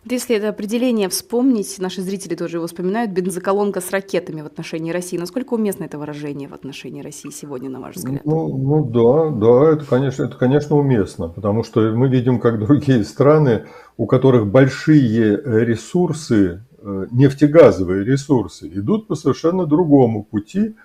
Вот 0.07 0.13
если 0.13 0.37
это 0.37 0.51
определение 0.51 1.09
вспомнить, 1.09 1.81
наши 1.81 2.01
зрители 2.01 2.37
тоже 2.37 2.59
его 2.59 2.69
вспоминают, 2.69 3.11
бензоколонка 3.11 3.81
с 3.81 3.91
ракетами 3.91 4.41
в 4.41 4.47
отношении 4.47 4.93
России. 4.93 5.19
Насколько 5.19 5.55
уместно 5.55 5.83
это 5.83 5.99
выражение 5.99 6.49
в 6.49 6.55
отношении 6.55 7.03
России 7.03 7.31
сегодня, 7.31 7.71
на 7.71 7.81
ваш 7.81 7.97
взгляд? 7.97 8.25
Ну, 8.25 8.57
ну 8.57 8.85
да, 8.85 9.31
да, 9.31 9.73
это 9.73 9.85
конечно, 9.85 10.23
это, 10.23 10.37
конечно, 10.37 10.77
уместно, 10.77 11.29
потому 11.29 11.65
что 11.65 11.81
мы 11.91 12.07
видим, 12.07 12.39
как 12.39 12.61
другие 12.61 13.03
страны, 13.03 13.65
у 13.97 14.07
которых 14.07 14.47
большие 14.47 15.43
ресурсы, 15.45 16.63
э, 16.79 17.07
нефтегазовые 17.11 18.05
ресурсы, 18.05 18.69
идут 18.69 19.09
по 19.09 19.17
совершенно 19.17 19.67
другому 19.67 20.23
пути, 20.23 20.77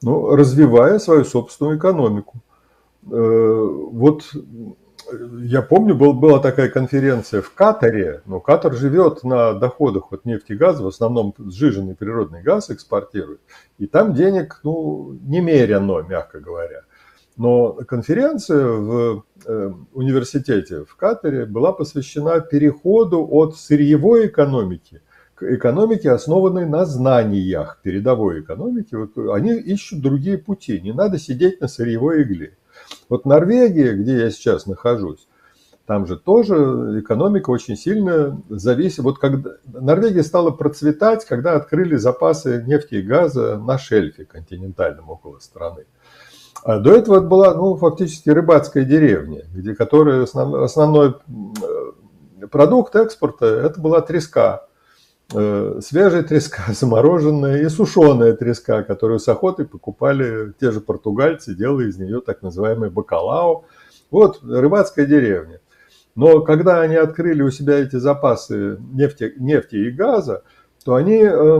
ну, 0.00 0.34
развивая 0.34 0.98
свою 1.00 1.26
собственную 1.26 1.76
экономику. 1.76 2.40
Э, 3.10 3.68
вот 3.92 4.24
я 5.42 5.62
помню, 5.62 5.94
был, 5.94 6.12
была 6.12 6.38
такая 6.38 6.68
конференция 6.68 7.42
в 7.42 7.52
Катаре, 7.54 8.22
но 8.26 8.40
Катар 8.40 8.74
живет 8.74 9.24
на 9.24 9.54
доходах 9.54 10.12
от 10.12 10.24
нефти 10.24 10.52
и 10.52 10.56
газа, 10.56 10.82
в 10.82 10.88
основном 10.88 11.34
сжиженный 11.38 11.94
природный 11.94 12.42
газ 12.42 12.70
экспортирует, 12.70 13.40
и 13.78 13.86
там 13.86 14.14
денег, 14.14 14.60
ну, 14.62 15.18
немерено, 15.22 16.02
мягко 16.02 16.40
говоря. 16.40 16.82
Но 17.36 17.72
конференция 17.72 18.66
в 18.66 19.24
э, 19.46 19.72
университете 19.94 20.84
в 20.84 20.94
Катаре 20.96 21.46
была 21.46 21.72
посвящена 21.72 22.40
переходу 22.40 23.26
от 23.30 23.56
сырьевой 23.56 24.26
экономики 24.26 25.00
к 25.40 25.54
экономике, 25.54 26.10
основанной 26.10 26.66
на 26.66 26.84
знаниях, 26.84 27.80
передовой 27.82 28.40
экономики. 28.40 28.94
Вот 28.94 29.16
они 29.34 29.54
ищут 29.54 30.02
другие 30.02 30.36
пути, 30.36 30.80
не 30.80 30.92
надо 30.92 31.18
сидеть 31.18 31.62
на 31.62 31.68
сырьевой 31.68 32.24
игле. 32.24 32.58
Вот 33.10 33.26
Норвегия, 33.26 33.92
где 33.92 34.20
я 34.20 34.30
сейчас 34.30 34.66
нахожусь, 34.66 35.28
там 35.84 36.06
же 36.06 36.16
тоже 36.16 37.00
экономика 37.00 37.50
очень 37.50 37.76
сильно 37.76 38.40
зависит. 38.48 39.00
Вот 39.00 39.18
когда 39.18 39.50
Норвегия 39.66 40.22
стала 40.22 40.52
процветать, 40.52 41.24
когда 41.24 41.56
открыли 41.56 41.96
запасы 41.96 42.62
нефти 42.64 42.94
и 42.94 43.02
газа 43.02 43.58
на 43.58 43.76
шельфе 43.76 44.24
континентальном 44.24 45.10
около 45.10 45.40
страны. 45.40 45.86
А 46.62 46.78
до 46.78 46.92
этого 46.92 47.16
это 47.16 47.26
была 47.26 47.54
ну, 47.54 47.74
фактически 47.74 48.30
рыбацкая 48.30 48.84
деревня, 48.84 49.44
где, 49.52 49.74
которая 49.74 50.22
основной, 50.22 50.64
основной 50.64 51.16
продукт 52.52 52.94
экспорта 52.94 53.46
это 53.46 53.80
была 53.80 54.00
треска. 54.02 54.68
Э, 55.32 55.78
свежая 55.80 56.22
треска, 56.22 56.64
замороженная 56.72 57.62
и 57.62 57.68
сушеная 57.68 58.32
треска, 58.34 58.82
которую 58.82 59.20
с 59.20 59.28
охотой 59.28 59.66
покупали 59.66 60.52
те 60.60 60.72
же 60.72 60.80
португальцы, 60.80 61.54
делая 61.54 61.86
из 61.86 61.98
нее 61.98 62.20
так 62.20 62.42
называемый 62.42 62.90
бакалао. 62.90 63.64
Вот 64.10 64.40
рыбацкая 64.42 65.06
деревня. 65.06 65.60
Но 66.16 66.40
когда 66.40 66.80
они 66.80 66.96
открыли 66.96 67.42
у 67.42 67.50
себя 67.50 67.78
эти 67.78 67.96
запасы 67.96 68.78
нефти, 68.92 69.32
нефти 69.36 69.76
и 69.76 69.90
газа, 69.90 70.42
то 70.84 70.96
они, 70.96 71.22
э, 71.22 71.58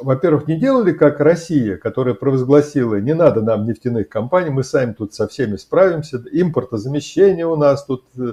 во-первых, 0.00 0.46
не 0.46 0.58
делали 0.58 0.92
как 0.92 1.20
Россия, 1.20 1.78
которая 1.78 2.14
провозгласила, 2.14 3.00
не 3.00 3.14
надо 3.14 3.40
нам 3.40 3.64
нефтяных 3.64 4.08
компаний, 4.08 4.50
мы 4.50 4.62
сами 4.62 4.92
тут 4.92 5.14
со 5.14 5.26
всеми 5.26 5.56
справимся, 5.56 6.22
импортозамещение 6.30 7.46
у 7.46 7.56
нас 7.56 7.86
тут 7.86 8.04
Э, 8.18 8.32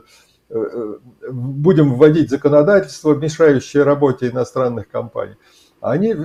будем 1.31 1.95
вводить 1.95 2.29
законодательство, 2.29 3.15
мешающее 3.15 3.83
работе 3.83 4.29
иностранных 4.29 4.89
компаний. 4.89 5.35
Они, 5.81 6.13
э, 6.13 6.15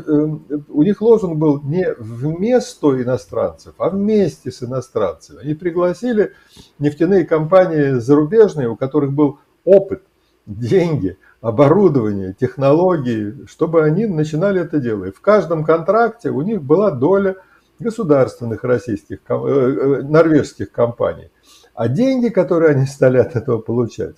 у 0.69 0.83
них 0.83 1.03
лозунг 1.03 1.37
был 1.37 1.61
не 1.63 1.93
вместо 1.99 3.03
иностранцев, 3.03 3.75
а 3.79 3.91
вместе 3.91 4.53
с 4.53 4.63
иностранцами. 4.63 5.41
Они 5.41 5.55
пригласили 5.55 6.33
нефтяные 6.79 7.25
компании 7.25 7.99
зарубежные, 7.99 8.69
у 8.69 8.77
которых 8.77 9.13
был 9.13 9.41
опыт, 9.65 10.05
деньги, 10.47 11.19
оборудование, 11.41 12.35
технологии, 12.39 13.47
чтобы 13.47 13.83
они 13.83 14.07
начинали 14.07 14.61
это 14.61 14.79
делать. 14.79 15.17
В 15.17 15.21
каждом 15.21 15.65
контракте 15.65 16.31
у 16.31 16.43
них 16.43 16.63
была 16.63 16.93
доля 16.93 17.35
государственных 17.81 18.63
российских, 18.63 19.19
э, 19.29 20.03
норвежских 20.03 20.71
компаний. 20.71 21.31
А 21.79 21.87
деньги, 21.87 22.29
которые 22.29 22.73
они 22.73 22.87
стали 22.87 23.19
от 23.19 23.37
этого 23.37 23.59
получать, 23.59 24.17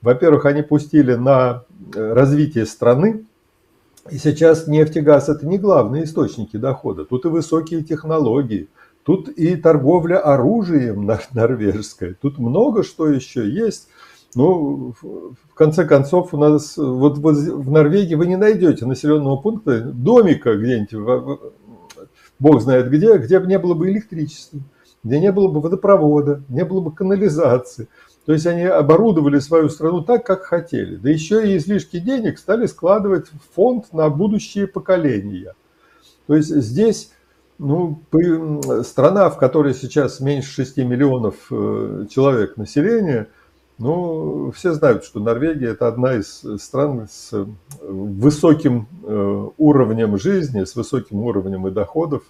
во-первых, 0.00 0.46
они 0.46 0.62
пустили 0.62 1.12
на 1.12 1.64
э, 1.94 2.12
развитие 2.14 2.64
страны, 2.64 3.26
И 4.10 4.16
сейчас 4.16 4.66
нефть 4.66 4.96
и 4.96 5.00
газ– 5.02 5.28
это 5.28 5.46
не 5.46 5.58
главные 5.58 6.04
источники 6.04 6.56
дохода. 6.56 7.04
Тут 7.04 7.26
и 7.26 7.28
высокие 7.28 7.82
технологии, 7.82 8.70
тут 9.04 9.28
и 9.28 9.56
торговля 9.56 10.20
оружием 10.20 11.06
норвежская, 11.34 12.16
тут 12.18 12.38
много 12.38 12.82
что 12.82 13.06
еще 13.06 13.46
есть. 13.46 13.88
Ну, 14.34 14.94
в 15.02 15.54
конце 15.54 15.84
концов, 15.84 16.32
у 16.32 16.38
нас 16.38 16.78
вот, 16.78 17.18
вот 17.18 17.36
в 17.36 17.70
Норвегии 17.70 18.14
вы 18.14 18.26
не 18.26 18.36
найдете 18.36 18.86
населенного 18.86 19.36
пункта, 19.36 19.82
домика 19.82 20.56
где-нибудь, 20.56 21.52
бог 22.38 22.62
знает 22.62 22.90
где, 22.90 23.18
где 23.18 23.38
бы 23.38 23.46
не 23.46 23.58
было 23.58 23.74
бы 23.74 23.90
электричества, 23.90 24.60
где 25.04 25.18
не 25.18 25.32
было 25.32 25.48
бы 25.48 25.60
водопровода, 25.60 26.42
не 26.48 26.64
было 26.64 26.80
бы 26.80 26.92
канализации. 26.92 27.88
То 28.24 28.32
есть 28.32 28.46
они 28.46 28.62
оборудовали 28.62 29.40
свою 29.40 29.68
страну 29.68 30.02
так, 30.02 30.24
как 30.24 30.44
хотели. 30.44 30.96
Да 30.96 31.10
еще 31.10 31.48
и 31.48 31.56
излишки 31.56 31.98
денег 31.98 32.38
стали 32.38 32.66
складывать 32.66 33.28
в 33.28 33.54
фонд 33.54 33.92
на 33.92 34.08
будущие 34.10 34.68
поколения. 34.68 35.54
То 36.28 36.36
есть 36.36 36.54
здесь 36.54 37.10
ну, 37.58 38.00
страна, 38.84 39.28
в 39.28 39.38
которой 39.38 39.74
сейчас 39.74 40.20
меньше 40.20 40.52
6 40.52 40.78
миллионов 40.78 41.34
э, 41.50 42.06
человек 42.10 42.56
населения, 42.56 43.28
ну, 43.78 44.52
все 44.52 44.72
знают, 44.72 45.04
что 45.04 45.18
Норвегия 45.18 45.70
это 45.70 45.88
одна 45.88 46.14
из 46.14 46.44
стран 46.60 47.08
с 47.10 47.32
высоким 47.80 48.86
э, 49.02 49.48
уровнем 49.58 50.18
жизни, 50.18 50.62
с 50.62 50.76
высоким 50.76 51.22
уровнем 51.22 51.66
и 51.66 51.72
доходов, 51.72 52.22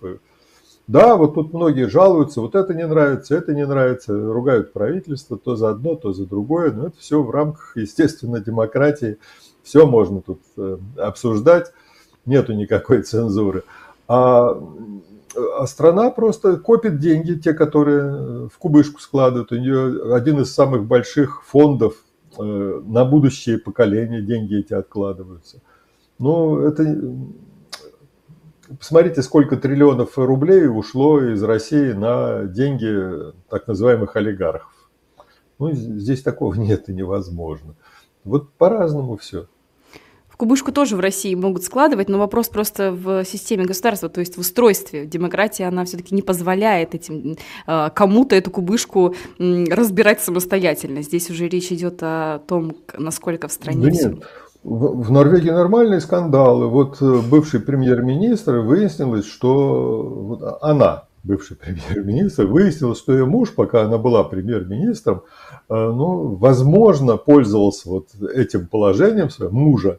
да, 0.92 1.16
вот 1.16 1.34
тут 1.34 1.54
многие 1.54 1.88
жалуются, 1.88 2.42
вот 2.42 2.54
это 2.54 2.74
не 2.74 2.86
нравится, 2.86 3.34
это 3.34 3.54
не 3.54 3.64
нравится, 3.64 4.12
ругают 4.12 4.74
правительство 4.74 5.38
то 5.38 5.56
за 5.56 5.70
одно, 5.70 5.94
то 5.94 6.12
за 6.12 6.26
другое, 6.26 6.70
но 6.70 6.88
это 6.88 6.98
все 6.98 7.22
в 7.22 7.30
рамках, 7.30 7.72
естественно, 7.76 8.40
демократии, 8.40 9.16
все 9.62 9.86
можно 9.86 10.20
тут 10.20 10.40
э, 10.58 10.76
обсуждать, 10.98 11.72
нету 12.26 12.52
никакой 12.52 13.02
цензуры. 13.02 13.64
А, 14.06 14.62
а 15.58 15.66
страна 15.66 16.10
просто 16.10 16.58
копит 16.58 16.98
деньги, 16.98 17.40
те, 17.40 17.54
которые 17.54 18.48
в 18.48 18.58
кубышку 18.58 19.00
складывают. 19.00 19.50
У 19.50 19.56
нее 19.56 20.14
один 20.14 20.40
из 20.40 20.52
самых 20.52 20.84
больших 20.84 21.42
фондов 21.46 21.94
э, 22.38 22.42
на 22.84 23.06
будущее 23.06 23.56
поколение 23.56 24.20
деньги 24.20 24.58
эти 24.58 24.74
откладываются. 24.74 25.62
Ну, 26.18 26.58
это 26.58 26.82
посмотрите, 28.78 29.22
сколько 29.22 29.56
триллионов 29.56 30.18
рублей 30.18 30.66
ушло 30.66 31.20
из 31.20 31.42
России 31.42 31.92
на 31.92 32.44
деньги 32.44 33.32
так 33.48 33.66
называемых 33.66 34.16
олигархов. 34.16 34.72
Ну, 35.58 35.72
здесь 35.72 36.22
такого 36.22 36.54
нет 36.56 36.88
и 36.88 36.94
невозможно. 36.94 37.74
Вот 38.24 38.52
по-разному 38.52 39.16
все. 39.16 39.46
В 40.28 40.36
кубышку 40.36 40.72
тоже 40.72 40.96
в 40.96 41.00
России 41.00 41.34
могут 41.34 41.62
складывать, 41.62 42.08
но 42.08 42.18
вопрос 42.18 42.48
просто 42.48 42.90
в 42.90 43.24
системе 43.24 43.64
государства, 43.64 44.08
то 44.08 44.20
есть 44.20 44.36
в 44.36 44.40
устройстве. 44.40 45.04
Демократия, 45.04 45.64
она 45.64 45.84
все-таки 45.84 46.14
не 46.14 46.22
позволяет 46.22 46.94
этим 46.94 47.36
а, 47.66 47.90
кому-то 47.90 48.34
эту 48.34 48.50
кубышку 48.50 49.14
разбирать 49.38 50.22
самостоятельно. 50.22 51.02
Здесь 51.02 51.30
уже 51.30 51.48
речь 51.48 51.70
идет 51.70 51.98
о 52.00 52.40
том, 52.48 52.76
насколько 52.96 53.46
в 53.46 53.52
стране 53.52 53.86
да 53.86 53.92
все. 53.92 54.08
Нет. 54.08 54.24
В 54.64 55.10
Норвегии 55.10 55.50
нормальные 55.50 56.00
скандалы. 56.00 56.68
Вот 56.68 57.02
э, 57.02 57.20
бывший 57.28 57.58
премьер-министр 57.58 58.58
выяснилось, 58.58 59.26
что 59.26 60.58
она, 60.62 61.04
бывший 61.24 61.56
премьер-министр, 61.58 62.46
выяснилось, 62.46 62.98
что 62.98 63.12
ее 63.12 63.26
муж, 63.26 63.52
пока 63.54 63.82
она 63.82 63.98
была 63.98 64.22
премьер-министром, 64.22 65.22
э, 65.68 65.74
ну, 65.74 66.36
возможно, 66.36 67.16
пользовался 67.16 67.88
вот 67.88 68.08
этим 68.32 68.68
положением 68.68 69.30
своего 69.30 69.52
мужа, 69.52 69.98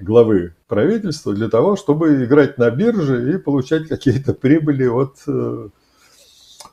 главы 0.00 0.54
правительства, 0.68 1.34
для 1.34 1.50
того, 1.50 1.76
чтобы 1.76 2.24
играть 2.24 2.56
на 2.56 2.70
бирже 2.70 3.34
и 3.34 3.38
получать 3.38 3.88
какие-то 3.88 4.32
прибыли 4.32 4.86
от 4.86 5.16
э, 5.26 5.68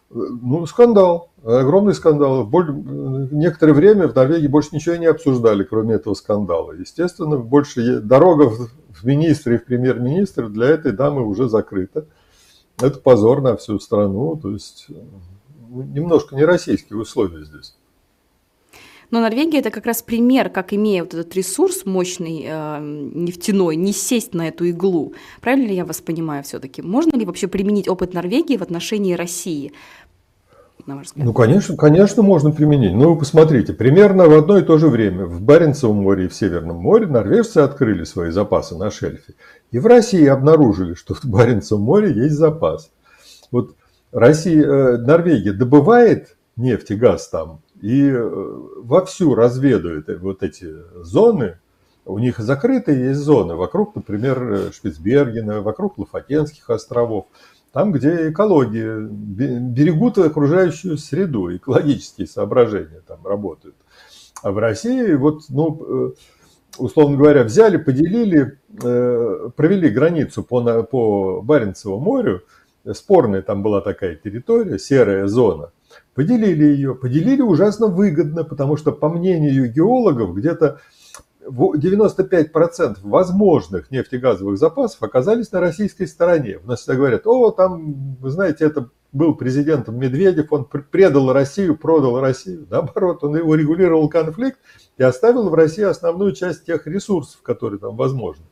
ну, 0.09 0.65
скандал, 0.65 1.31
огромный 1.43 1.93
скандал. 1.93 2.49
Некоторое 3.31 3.73
время 3.73 4.07
в 4.07 4.15
Норвегии 4.15 4.47
больше 4.47 4.69
ничего 4.73 4.95
не 4.95 5.07
обсуждали, 5.07 5.63
кроме 5.63 5.95
этого 5.95 6.13
скандала. 6.13 6.71
Естественно, 6.73 7.37
больше 7.37 7.99
дорога 8.01 8.49
в 8.49 9.03
министры 9.03 9.55
и 9.55 9.57
в 9.57 9.65
премьер-министр 9.65 10.49
для 10.49 10.67
этой 10.67 10.91
дамы 10.91 11.25
уже 11.25 11.49
закрыта. 11.49 12.05
Это 12.77 12.99
позор 12.99 13.41
на 13.41 13.55
всю 13.55 13.79
страну, 13.79 14.35
то 14.35 14.51
есть 14.51 14.87
ну, 15.69 15.83
немножко 15.83 16.35
не 16.35 16.43
российские 16.43 16.99
условия 16.99 17.45
здесь. 17.45 17.75
Но 19.11 19.19
Норвегия 19.21 19.59
это 19.59 19.69
как 19.69 19.85
раз 19.85 20.01
пример, 20.01 20.49
как 20.49 20.73
имея 20.73 21.03
вот 21.03 21.13
этот 21.13 21.35
ресурс 21.35 21.85
мощный 21.85 22.45
э, 22.47 22.79
нефтяной, 22.81 23.75
не 23.75 23.93
сесть 23.93 24.33
на 24.33 24.47
эту 24.47 24.65
иглу. 24.65 25.13
Правильно 25.41 25.67
ли 25.67 25.75
я 25.75 25.85
вас 25.85 26.01
понимаю 26.01 26.43
все-таки? 26.43 26.81
Можно 26.81 27.17
ли 27.17 27.25
вообще 27.25 27.47
применить 27.47 27.87
опыт 27.87 28.13
Норвегии 28.13 28.57
в 28.57 28.61
отношении 28.61 29.13
России? 29.13 29.71
на 30.85 30.95
ваш? 30.95 31.07
Ну, 31.15 31.33
конечно, 31.33 31.75
конечно, 31.75 32.21
можно 32.21 32.51
применить. 32.51 32.93
Ну, 32.93 33.13
вы 33.13 33.19
посмотрите, 33.19 33.73
примерно 33.73 34.27
в 34.27 34.33
одно 34.33 34.57
и 34.57 34.63
то 34.63 34.77
же 34.77 34.87
время 34.87 35.25
в 35.25 35.41
Баренцевом 35.41 35.97
море 35.97 36.25
и 36.25 36.27
в 36.27 36.35
Северном 36.35 36.77
море 36.77 37.07
норвежцы 37.07 37.59
открыли 37.59 38.03
свои 38.03 38.31
запасы 38.31 38.75
на 38.75 38.91
шельфе. 38.91 39.33
И 39.71 39.79
в 39.79 39.85
России 39.85 40.25
обнаружили, 40.25 40.93
что 40.93 41.15
в 41.15 41.25
Баренцевом 41.25 41.83
море 41.83 42.11
есть 42.11 42.35
запас. 42.35 42.91
Вот 43.51 43.75
Россия, 44.11 44.63
э, 44.63 44.97
Норвегия 44.97 45.53
добывает 45.53 46.37
нефть 46.55 46.91
и 46.91 46.95
газ 46.95 47.29
там 47.29 47.61
и 47.81 48.09
э, 48.09 48.29
вовсю 48.77 49.35
разведывает 49.35 50.07
вот 50.21 50.43
эти 50.43 50.73
зоны, 51.01 51.57
у 52.05 52.19
них 52.19 52.37
закрытые 52.37 53.07
есть 53.07 53.19
зоны. 53.19 53.55
Вокруг, 53.55 53.95
например, 53.95 54.71
Шпицбергена, 54.73 55.61
вокруг 55.61 55.97
Лафатенских 55.97 56.69
островов. 56.69 57.25
Там, 57.73 57.91
где 57.91 58.29
экология, 58.29 58.99
берегут 58.99 60.17
окружающую 60.17 60.97
среду, 60.97 61.53
экологические 61.53 62.27
соображения 62.27 63.01
там 63.05 63.25
работают. 63.25 63.75
А 64.41 64.51
в 64.51 64.59
России, 64.59 65.13
вот, 65.13 65.41
ну, 65.49 66.11
э, 66.11 66.13
условно 66.77 67.17
говоря, 67.17 67.43
взяли, 67.43 67.77
поделили, 67.77 68.59
э, 68.81 69.49
провели 69.55 69.89
границу 69.89 70.43
по, 70.43 70.83
по 70.83 71.41
Баренцеву 71.41 71.99
морю, 71.99 72.43
спорная 72.93 73.41
там 73.41 73.63
была 73.63 73.81
такая 73.81 74.15
территория, 74.15 74.77
серая 74.77 75.27
зона, 75.27 75.71
поделили 76.15 76.63
ее, 76.63 76.95
поделили 76.95 77.41
ужасно 77.41 77.87
выгодно, 77.87 78.43
потому 78.43 78.77
что, 78.77 78.91
по 78.91 79.09
мнению 79.09 79.71
геологов, 79.71 80.33
где-то 80.33 80.79
95% 81.47 82.97
возможных 83.03 83.91
нефтегазовых 83.91 84.57
запасов 84.57 85.03
оказались 85.03 85.51
на 85.51 85.59
российской 85.59 86.07
стороне. 86.07 86.59
У 86.63 86.67
нас 86.67 86.79
всегда 86.79 86.95
говорят, 86.95 87.27
о, 87.27 87.51
там, 87.51 88.15
вы 88.15 88.31
знаете, 88.31 88.65
это 88.65 88.89
был 89.11 89.35
президентом 89.35 89.99
Медведев, 89.99 90.51
он 90.51 90.65
предал 90.65 91.31
Россию, 91.31 91.77
продал 91.77 92.19
Россию. 92.19 92.65
Наоборот, 92.69 93.23
он 93.23 93.35
его 93.37 93.53
регулировал 93.53 94.09
конфликт 94.09 94.57
и 94.97 95.03
оставил 95.03 95.49
в 95.49 95.53
России 95.53 95.83
основную 95.83 96.33
часть 96.33 96.65
тех 96.65 96.87
ресурсов, 96.87 97.41
которые 97.41 97.79
там 97.79 97.95
возможны. 97.95 98.45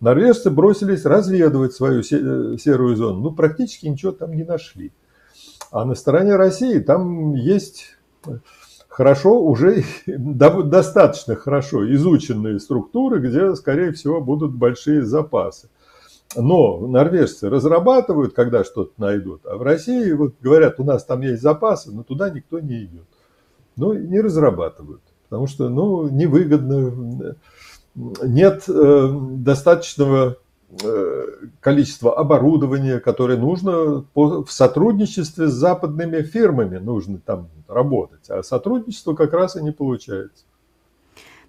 Норвежцы 0.00 0.50
бросились 0.50 1.04
разведывать 1.04 1.72
свою 1.72 2.00
э, 2.00 2.58
серую 2.58 2.96
зону, 2.96 3.20
ну, 3.20 3.30
практически 3.32 3.86
ничего 3.86 4.12
там 4.12 4.32
не 4.32 4.44
нашли. 4.44 4.92
А 5.74 5.84
на 5.84 5.96
стороне 5.96 6.36
России 6.36 6.78
там 6.78 7.34
есть 7.34 7.96
хорошо, 8.88 9.42
уже 9.42 9.82
достаточно 10.06 11.34
хорошо 11.34 11.92
изученные 11.94 12.60
структуры, 12.60 13.18
где, 13.18 13.56
скорее 13.56 13.90
всего, 13.90 14.20
будут 14.20 14.54
большие 14.54 15.04
запасы. 15.04 15.68
Но 16.36 16.86
норвежцы 16.86 17.50
разрабатывают, 17.50 18.34
когда 18.34 18.62
что-то 18.62 18.92
найдут, 18.98 19.44
а 19.46 19.56
в 19.56 19.62
России 19.62 20.12
вот 20.12 20.36
говорят, 20.40 20.78
у 20.78 20.84
нас 20.84 21.04
там 21.04 21.22
есть 21.22 21.42
запасы, 21.42 21.90
но 21.90 22.04
туда 22.04 22.30
никто 22.30 22.60
не 22.60 22.84
идет. 22.84 23.06
Ну, 23.74 23.94
не 23.94 24.20
разрабатывают, 24.20 25.02
потому 25.24 25.48
что, 25.48 25.68
ну, 25.68 26.08
невыгодно, 26.08 27.34
нет 27.96 28.62
э, 28.68 29.08
достаточного 29.38 30.36
количество 31.60 32.16
оборудования, 32.16 33.00
которое 33.00 33.38
нужно 33.38 34.04
в 34.14 34.46
сотрудничестве 34.48 35.48
с 35.48 35.52
западными 35.52 36.22
фирмами 36.22 36.78
нужно 36.78 37.18
там 37.18 37.48
работать, 37.68 38.28
а 38.28 38.42
сотрудничество 38.42 39.14
как 39.14 39.32
раз 39.32 39.56
и 39.56 39.62
не 39.62 39.72
получается. 39.72 40.44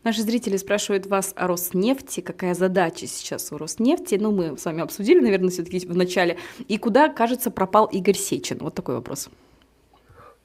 Наши 0.04 0.22
зрители 0.22 0.56
спрашивают 0.58 1.08
вас 1.08 1.34
о 1.36 1.48
Роснефти, 1.48 2.22
какая 2.22 2.54
задача 2.54 3.08
сейчас 3.08 3.52
у 3.52 3.58
Роснефти, 3.58 4.16
ну 4.22 4.32
мы 4.32 4.56
с 4.56 4.64
вами 4.66 4.84
обсудили, 4.84 5.20
наверное, 5.20 5.50
все-таки 5.50 5.80
в 5.80 5.96
начале, 5.96 6.38
и 6.68 6.78
куда, 6.78 7.10
кажется, 7.10 7.50
пропал 7.50 7.88
Игорь 7.88 8.16
Сечин? 8.16 8.60
Вот 8.62 8.76
такой 8.76 8.96
вопрос. 8.96 9.30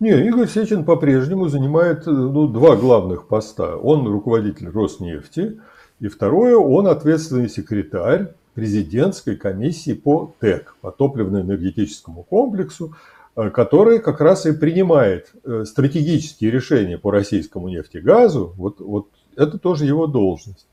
Не, 0.01 0.27
Игорь 0.27 0.49
Сечин 0.49 0.87
по-прежнему 0.87 1.49
занимает 1.49 2.07
ну, 2.07 2.49
два 2.49 2.75
главных 2.75 3.29
поста. 3.29 3.77
Он 3.77 4.09
руководитель 4.09 4.71
Роснефти, 4.71 5.61
и 6.01 6.09
второе, 6.09 6.57
он 6.57 6.87
ответственный 6.87 7.51
секретарь 7.51 8.33
президентской 8.61 9.37
комиссии 9.37 9.95
по 9.95 10.35
ТЭК, 10.39 10.77
по 10.83 10.91
топливно-энергетическому 10.91 12.25
комплексу, 12.25 12.95
э, 13.35 13.49
который 13.49 14.01
как 14.01 14.21
раз 14.21 14.45
и 14.45 14.53
принимает 14.53 15.33
э, 15.45 15.65
стратегические 15.65 16.51
решения 16.51 16.99
по 16.99 17.11
российскому 17.11 17.71
нефтегазу. 17.71 18.53
Вот, 18.59 18.81
вот 18.81 19.07
это 19.35 19.59
тоже 19.59 19.87
его 19.87 20.07
должность. 20.07 20.67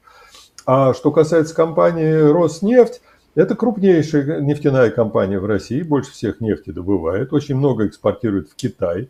А 0.66 0.94
что 0.94 1.14
касается 1.14 1.56
компании 1.56 2.30
«Роснефть», 2.30 3.00
это 3.36 3.56
крупнейшая 3.56 4.42
нефтяная 4.42 4.90
компания 4.90 5.40
в 5.40 5.46
России, 5.46 5.82
больше 5.82 6.12
всех 6.12 6.42
нефти 6.42 6.72
добывает, 6.72 7.32
очень 7.32 7.56
много 7.56 7.88
экспортирует 7.88 8.50
в 8.50 8.56
Китай. 8.56 9.10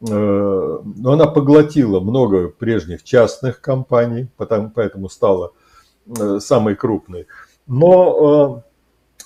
Э, 0.00 0.78
но 0.82 1.12
она 1.12 1.26
поглотила 1.26 2.00
много 2.00 2.48
прежних 2.48 3.02
частных 3.02 3.60
компаний, 3.60 4.28
поэтому 4.38 5.10
стала 5.10 5.52
самой 6.38 6.74
крупной. 6.74 7.26
Но 7.66 8.62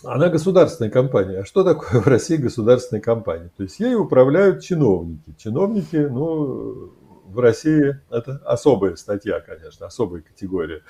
э, 0.04 0.06
она 0.06 0.28
государственная 0.28 0.90
компания. 0.90 1.40
А 1.40 1.44
что 1.44 1.64
такое 1.64 2.00
в 2.00 2.06
России 2.06 2.36
государственная 2.36 3.02
компания? 3.02 3.50
То 3.56 3.64
есть 3.64 3.80
ей 3.80 3.94
управляют 3.94 4.62
чиновники. 4.62 5.34
Чиновники, 5.38 5.96
ну, 5.96 6.92
в 7.26 7.38
России 7.38 8.00
это 8.10 8.40
особая 8.44 8.96
статья, 8.96 9.40
конечно, 9.40 9.86
особая 9.86 10.22
категория 10.22 10.82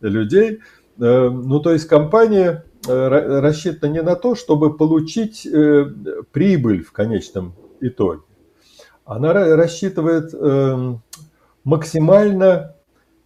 людей. 0.00 0.60
Ну, 0.98 1.60
то 1.60 1.72
есть 1.72 1.86
компания 1.86 2.64
рассчитана 2.86 3.90
не 3.90 4.02
на 4.02 4.16
то, 4.16 4.34
чтобы 4.34 4.76
получить 4.76 5.46
прибыль 6.32 6.82
в 6.82 6.92
конечном 6.92 7.54
итоге, 7.80 8.22
она 9.04 9.32
рассчитывает 9.32 10.32
максимально 11.66 12.76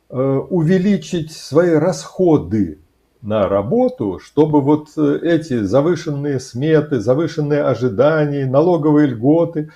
э, 0.08 0.16
увеличить 0.16 1.30
свои 1.30 1.72
расходы 1.72 2.79
на 3.22 3.48
работу, 3.48 4.18
чтобы 4.18 4.60
вот 4.60 4.88
э, 4.96 5.18
эти 5.22 5.62
завышенные 5.62 6.40
сметы, 6.40 7.00
завышенные 7.00 7.62
ожидания, 7.62 8.46
налоговые 8.46 9.08
льготы 9.08 9.70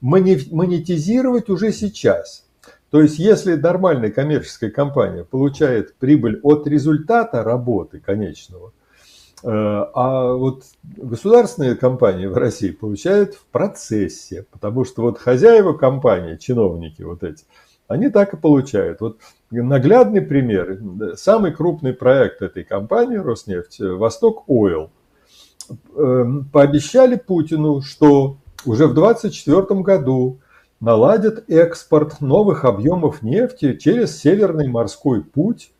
монетизировать 0.00 1.48
уже 1.48 1.72
сейчас. 1.72 2.44
То 2.90 3.00
есть, 3.00 3.18
если 3.18 3.54
нормальная 3.54 4.10
коммерческая 4.10 4.70
компания 4.70 5.24
получает 5.24 5.94
прибыль 5.94 6.40
от 6.42 6.66
результата 6.66 7.42
работы 7.42 8.00
конечного– 8.00 8.72
Э, 9.44 9.86
а 9.94 10.34
вот 10.34 10.64
государственные 10.84 11.74
компании 11.74 12.26
в 12.26 12.36
России 12.36 12.70
получают 12.70 13.34
в 13.34 13.44
процессе, 13.46 14.46
потому 14.52 14.84
что 14.84 15.02
вот 15.02 15.18
хозяева 15.18 15.72
компании, 15.72 16.36
чиновники 16.36 17.02
вот 17.02 17.24
эти, 17.24 17.44
они 17.92 18.08
так 18.08 18.34
и 18.34 18.36
получают. 18.36 19.00
Вот 19.00 19.18
наглядный 19.50 20.22
пример, 20.22 20.78
самый 21.14 21.52
крупный 21.52 21.92
проект 21.92 22.42
этой 22.42 22.64
компании 22.64 23.16
Роснефть, 23.16 23.80
Восток 23.80 24.44
Ойл, 24.48 24.90
эм, 25.96 26.46
пообещали 26.52 27.16
Путину, 27.16 27.82
что 27.82 28.38
уже 28.64 28.86
в 28.86 28.94
2024 28.94 29.82
году 29.82 30.40
наладят 30.80 31.48
экспорт 31.48 32.20
новых 32.20 32.64
объемов 32.64 33.22
нефти 33.22 33.76
через 33.76 34.18
Северный 34.18 34.68
морской 34.68 35.22
путь 35.22 35.72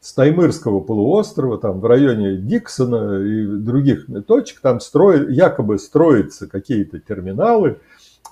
с 0.00 0.12
Таймырского 0.14 0.80
полуострова, 0.80 1.58
там 1.58 1.80
в 1.80 1.86
районе 1.86 2.36
Диксона 2.36 3.22
и 3.24 3.44
других 3.44 4.06
точек, 4.26 4.60
там 4.60 4.78
строят, 4.78 5.30
якобы 5.30 5.78
строятся 5.78 6.46
какие-то 6.46 7.00
терминалы, 7.00 7.80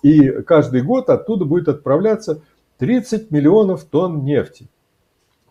и 0.03 0.31
каждый 0.43 0.83
год 0.83 1.11
оттуда 1.11 1.45
будет 1.45 1.69
отправляться 1.69 2.43
30 2.79 3.31
миллионов 3.31 3.85
тонн 3.85 4.25
нефти. 4.25 4.69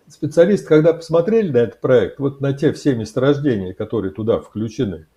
Специалисты, 0.08 0.68
когда 0.68 0.94
посмотрели 0.94 1.52
на 1.52 1.58
этот 1.58 1.80
проект, 1.80 2.20
вот 2.20 2.42
на 2.42 2.54
те 2.54 2.74
все 2.74 2.96
месторождения, 2.96 3.74
которые 3.74 4.12
туда 4.12 4.40
включены, 4.40 5.08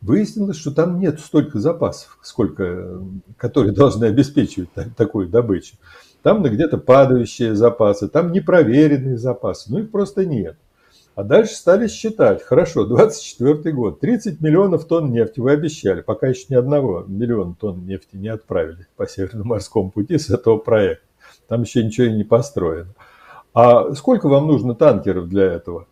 выяснилось, 0.00 0.56
что 0.56 0.72
там 0.72 0.98
нет 0.98 1.20
столько 1.20 1.60
запасов, 1.60 2.18
сколько, 2.22 3.02
которые 3.36 3.72
должны 3.74 4.06
обеспечивать 4.06 4.70
такую 4.96 5.28
добычу. 5.28 5.76
Там 6.22 6.42
где-то 6.42 6.78
падающие 6.78 7.54
запасы, 7.54 8.08
там 8.08 8.32
непроверенные 8.32 9.18
запасы, 9.18 9.70
ну 9.70 9.78
их 9.80 9.90
просто 9.90 10.24
нет. 10.24 10.56
А 11.14 11.24
дальше 11.24 11.54
стали 11.54 11.88
считать, 11.88 12.42
хорошо, 12.42 12.84
24 12.86 13.74
год, 13.74 14.00
30 14.00 14.40
миллионов 14.40 14.86
тонн 14.86 15.12
нефти 15.12 15.40
вы 15.40 15.52
обещали, 15.52 16.00
пока 16.00 16.28
еще 16.28 16.46
ни 16.48 16.54
одного 16.54 17.04
миллиона 17.06 17.54
тонн 17.58 17.84
нефти 17.84 18.16
не 18.16 18.28
отправили 18.28 18.86
по 18.96 19.06
Северно-морскому 19.06 19.90
пути 19.90 20.16
с 20.18 20.30
этого 20.30 20.56
проекта. 20.56 21.11
Там 21.52 21.64
еще 21.64 21.84
ничего 21.84 22.06
и 22.06 22.12
не 22.14 22.24
построено. 22.24 22.94
А 23.52 23.92
сколько 23.92 24.26
вам 24.26 24.46
нужно 24.46 24.74
танкеров 24.74 25.28
для 25.28 25.44
этого? 25.44 25.86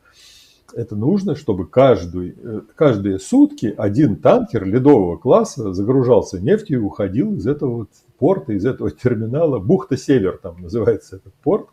Это 0.73 0.97
нужно, 0.97 1.37
чтобы 1.37 1.67
каждый, 1.67 2.35
э, 2.35 2.61
каждые 2.75 3.19
сутки 3.19 3.75
один 3.77 4.17
танкер 4.17 4.65
ледового 4.65 5.19
класса 5.19 5.75
загружался 5.75 6.41
нефтью 6.41 6.79
и 6.79 6.83
уходил 6.83 7.35
из 7.35 7.47
этого 7.47 7.71
вот 7.77 7.91
порта, 8.19 8.55
из 8.55 8.65
этого 8.65 8.91
терминала, 8.91 9.59
бухта 9.59 9.99
Север 9.99 10.39
там 10.43 10.63
называется 10.63 11.17
этот 11.17 11.35
порт, 11.35 11.67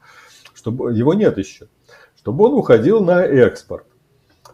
чтобы 0.54 0.91
его 0.91 1.13
нет 1.13 1.38
еще, 1.38 1.69
чтобы 2.17 2.43
он 2.43 2.56
уходил 2.56 3.00
на 3.00 3.23
экспорт. 3.23 3.86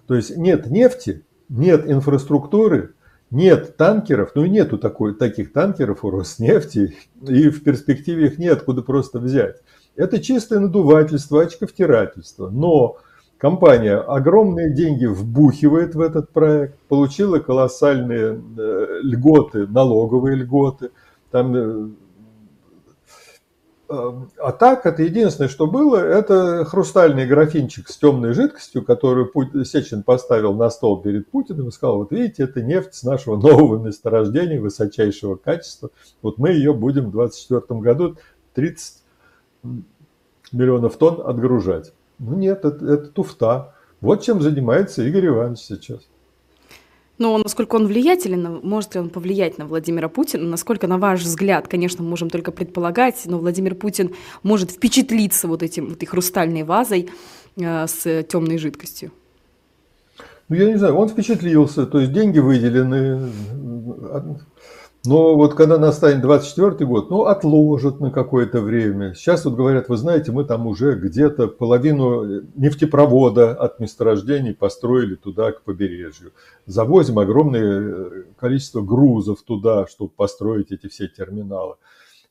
То 0.05 0.13
есть 0.13 0.37
нет 0.37 0.67
нефти, 0.67 1.25
нет 1.49 1.89
инфраструктуры, 1.89 2.93
нет 3.33 3.75
танкеров, 3.75 4.31
ну 4.35 4.45
и 4.45 4.49
нету 4.49 4.77
такой, 4.77 5.15
таких 5.15 5.51
танкеров 5.51 6.05
у 6.05 6.09
Роснефти, 6.09 6.95
и 7.21 7.49
в 7.49 7.63
перспективе 7.63 8.27
их 8.27 8.37
нет 8.37 8.63
куда 8.63 8.81
просто 8.81 9.19
взять. 9.19 9.57
Это 9.95 10.21
чистое 10.21 10.59
надувательство, 10.59 11.41
очковтирательство. 11.43 12.49
Но 12.49 12.97
компания 13.37 13.97
огромные 13.97 14.73
деньги 14.73 15.05
вбухивает 15.05 15.95
в 15.95 16.01
этот 16.01 16.31
проект, 16.31 16.79
получила 16.87 17.39
колоссальные 17.39 18.41
э, 18.57 18.99
льготы, 19.01 19.67
налоговые 19.67 20.37
льготы– 20.37 20.91
там, 21.33 21.55
э, 21.55 21.89
а 24.37 24.51
так, 24.51 24.85
это 24.85 25.03
единственное, 25.03 25.49
что 25.49 25.67
было, 25.67 25.97
это 25.97 26.65
хрустальный 26.65 27.25
графинчик 27.25 27.89
с 27.89 27.97
темной 27.97 28.33
жидкостью, 28.33 28.83
которую 28.83 29.31
Сечин 29.65 30.03
поставил 30.03 30.53
на 30.53 30.69
стол 30.69 31.01
перед 31.01 31.29
Путиным 31.29 31.67
и 31.67 31.71
сказал, 31.71 31.97
вот 31.97 32.11
видите, 32.11 32.43
это 32.43 32.61
нефть 32.61 32.95
с 32.95 33.03
нашего 33.03 33.35
нового 33.37 33.83
месторождения 33.83 34.59
высочайшего 34.59 35.35
качества. 35.35 35.89
Вот 36.21 36.37
мы 36.37 36.49
ее 36.49 36.73
будем 36.73 37.09
в 37.09 37.11
2024 37.11 37.79
году 37.81 38.17
30 38.53 39.03
миллионов 40.51 40.97
тонн 40.97 41.21
отгружать. 41.27 41.93
Ну 42.19 42.35
нет, 42.35 42.65
это, 42.65 42.85
это 42.85 43.07
туфта. 43.07 43.75
Вот 44.01 44.21
чем 44.21 44.41
занимается 44.41 45.03
Игорь 45.03 45.27
Иванович 45.27 45.59
сейчас. 45.59 46.01
Но 47.23 47.37
насколько 47.37 47.77
он 47.77 47.87
влиятелен, 47.87 48.59
может 48.63 48.95
ли 48.95 48.99
он 48.99 49.09
повлиять 49.09 49.57
на 49.57 49.65
Владимира 49.65 50.09
Путина? 50.09 50.43
Насколько, 50.43 50.87
на 50.87 50.97
ваш 50.97 51.21
взгляд, 51.21 51.69
конечно, 51.69 52.03
мы 52.03 52.09
можем 52.09 52.29
только 52.29 52.51
предполагать, 52.51 53.21
но 53.23 53.39
Владимир 53.39 53.75
Путин 53.75 54.11
может 54.43 54.71
впечатлиться 54.71 55.47
вот 55.47 55.63
этим 55.63 55.85
вот 55.85 55.95
этой 55.95 56.05
хрустальной 56.05 56.63
вазой 56.63 57.09
э, 57.55 57.87
с 57.87 58.23
темной 58.23 58.57
жидкостью? 58.57 59.11
Ну, 60.49 60.57
я 60.57 60.65
не 60.65 60.75
знаю, 60.75 60.95
он 60.97 61.07
впечатлился, 61.07 61.85
то 61.85 62.01
есть 62.01 62.11
деньги 62.11 62.39
выделены, 62.39 63.31
но 65.05 65.35
вот 65.35 65.53
когда 65.53 65.77
настанет 65.77 66.21
24 66.21 66.85
год, 66.85 67.09
ну, 67.09 67.25
отложат 67.25 67.99
на 67.99 68.09
какое-то 68.09 68.61
время. 68.61 69.13
Сейчас 69.13 69.43
вот 69.43 69.55
говорят, 69.55 69.89
вы 69.89 69.97
знаете, 69.97 70.31
мы 70.31 70.45
там 70.45 70.65
уже 70.65 70.95
где-то 70.95 71.47
половину 71.47 72.43
нефтепровода 72.55 73.51
от 73.51 73.81
месторождений 73.81 74.53
построили 74.53 75.15
туда, 75.15 75.51
к 75.51 75.63
побережью. 75.63 76.31
Завозим 76.67 77.19
огромное 77.19 77.81
э, 77.81 78.23
количество 78.39 78.81
грузов 78.81 79.41
туда, 79.41 79.87
чтобы 79.87 80.11
построить 80.15 80.71
эти 80.71 80.87
все 80.87 81.09
терминалы. 81.09 81.75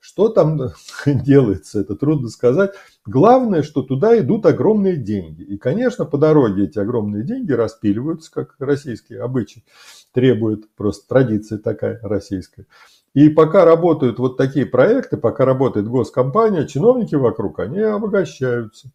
Что 0.03 0.29
там 0.29 0.59
делается, 1.07 1.81
это 1.81 1.95
трудно 1.95 2.29
сказать. 2.29 2.73
Главное, 3.07 3.63
что 3.63 3.83
туда 3.83 4.19
идут 4.19 4.45
огромные 4.47 4.97
деньги. 4.97 5.43
И, 5.43 5.57
конечно, 5.57 6.05
по 6.05 6.19
дороге 6.19 6.65
эти 6.65 6.81
огромные 6.81 7.23
деньги 7.23 7.53
распиливаются, 7.53 8.33
как 8.33 8.57
российские 8.59 9.23
обычаи 9.23 9.65
требует, 10.13 10.69
просто 10.75 11.07
традиция 11.09 11.59
такая 11.59 12.01
российская. 12.03 12.67
И 13.15 13.29
пока 13.29 13.65
работают 13.65 14.19
вот 14.19 14.37
такие 14.37 14.67
проекты, 14.67 15.19
пока 15.19 15.45
работает 15.45 15.87
госкомпания, 15.87 16.67
чиновники 16.67 17.15
вокруг, 17.15 17.61
они 17.61 17.79
обогащаются. 17.79 18.91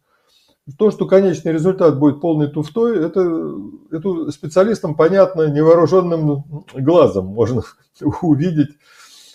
То, 0.76 0.90
что 0.90 1.06
конечный 1.06 1.52
результат 1.52 1.98
будет 1.98 2.20
полной 2.20 2.48
туфтой, 2.48 3.02
это, 3.02 3.56
это 3.90 4.30
специалистам 4.30 4.94
понятно, 4.94 5.48
невооруженным 5.48 6.44
глазом 6.74 7.28
можно 7.28 7.62
увидеть, 8.20 8.76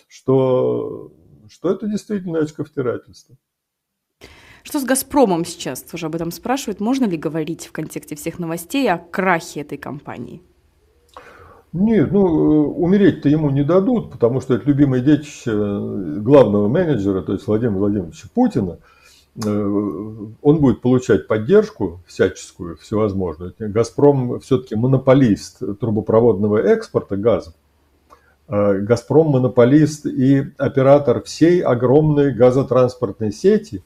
что, 0.07 1.11
что 1.53 1.71
это 1.71 1.87
действительно 1.87 2.39
очковтирательство. 2.39 3.35
Что 4.63 4.79
с 4.79 4.85
«Газпромом» 4.85 5.45
сейчас? 5.45 5.83
Тоже 5.83 6.07
об 6.07 6.15
этом 6.15 6.31
спрашивают. 6.31 6.79
Можно 6.79 7.05
ли 7.05 7.17
говорить 7.17 7.67
в 7.67 7.71
контексте 7.71 8.15
всех 8.15 8.39
новостей 8.39 8.89
о 8.89 8.97
крахе 8.97 9.61
этой 9.61 9.77
компании? 9.77 10.41
Нет, 11.73 12.11
ну, 12.11 12.25
э, 12.25 12.67
умереть-то 12.67 13.29
ему 13.29 13.49
не 13.49 13.63
дадут, 13.63 14.11
потому 14.11 14.41
что 14.41 14.55
это 14.55 14.67
любимое 14.67 15.01
детище 15.01 15.51
э, 15.51 16.19
главного 16.19 16.67
менеджера, 16.67 17.21
то 17.21 17.33
есть 17.33 17.45
Владимира 17.45 17.77
Владимировича 17.77 18.27
Путина. 18.33 18.77
Э, 19.43 19.49
он 19.49 20.59
будет 20.59 20.81
получать 20.81 21.27
поддержку 21.27 21.99
всяческую, 22.07 22.77
всевозможную. 22.77 23.53
«Газпром» 23.59 24.39
все-таки 24.39 24.75
монополист 24.75 25.59
трубопроводного 25.79 26.57
экспорта 26.57 27.17
газа. 27.17 27.53
«Газпром» 28.47 29.27
монополист 29.27 30.05
и 30.05 30.51
оператор 30.57 31.21
всей 31.23 31.61
огромной 31.61 32.33
газотранспортной 32.33 33.31
сети, 33.31 33.83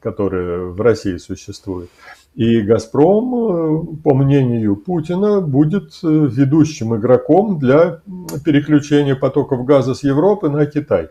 которая 0.00 0.66
в 0.66 0.80
России 0.80 1.16
существует. 1.16 1.90
И 2.34 2.60
«Газпром», 2.60 3.98
по 3.98 4.14
мнению 4.14 4.76
Путина, 4.76 5.40
будет 5.40 5.98
ведущим 6.02 6.94
игроком 6.96 7.58
для 7.58 8.00
переключения 8.44 9.16
потоков 9.16 9.64
газа 9.64 9.94
с 9.94 10.02
Европы 10.04 10.48
на 10.48 10.66
Китай. 10.66 11.08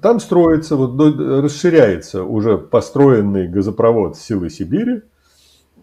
Там 0.00 0.20
строится, 0.20 0.76
вот, 0.76 0.98
расширяется 1.18 2.22
уже 2.24 2.56
построенный 2.58 3.48
газопровод 3.48 4.16
«Силы 4.16 4.50
Сибири». 4.50 5.02